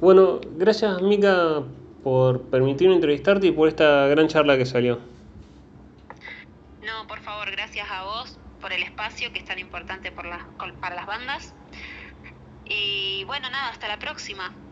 [0.00, 1.62] Bueno, gracias Mica
[2.02, 5.00] por permitirme entrevistarte y por esta gran charla que salió.
[6.82, 10.26] No, por favor, gracias a vos por el espacio que es tan importante por
[10.80, 11.54] para las bandas.
[12.64, 14.65] Y bueno, nada, hasta la próxima.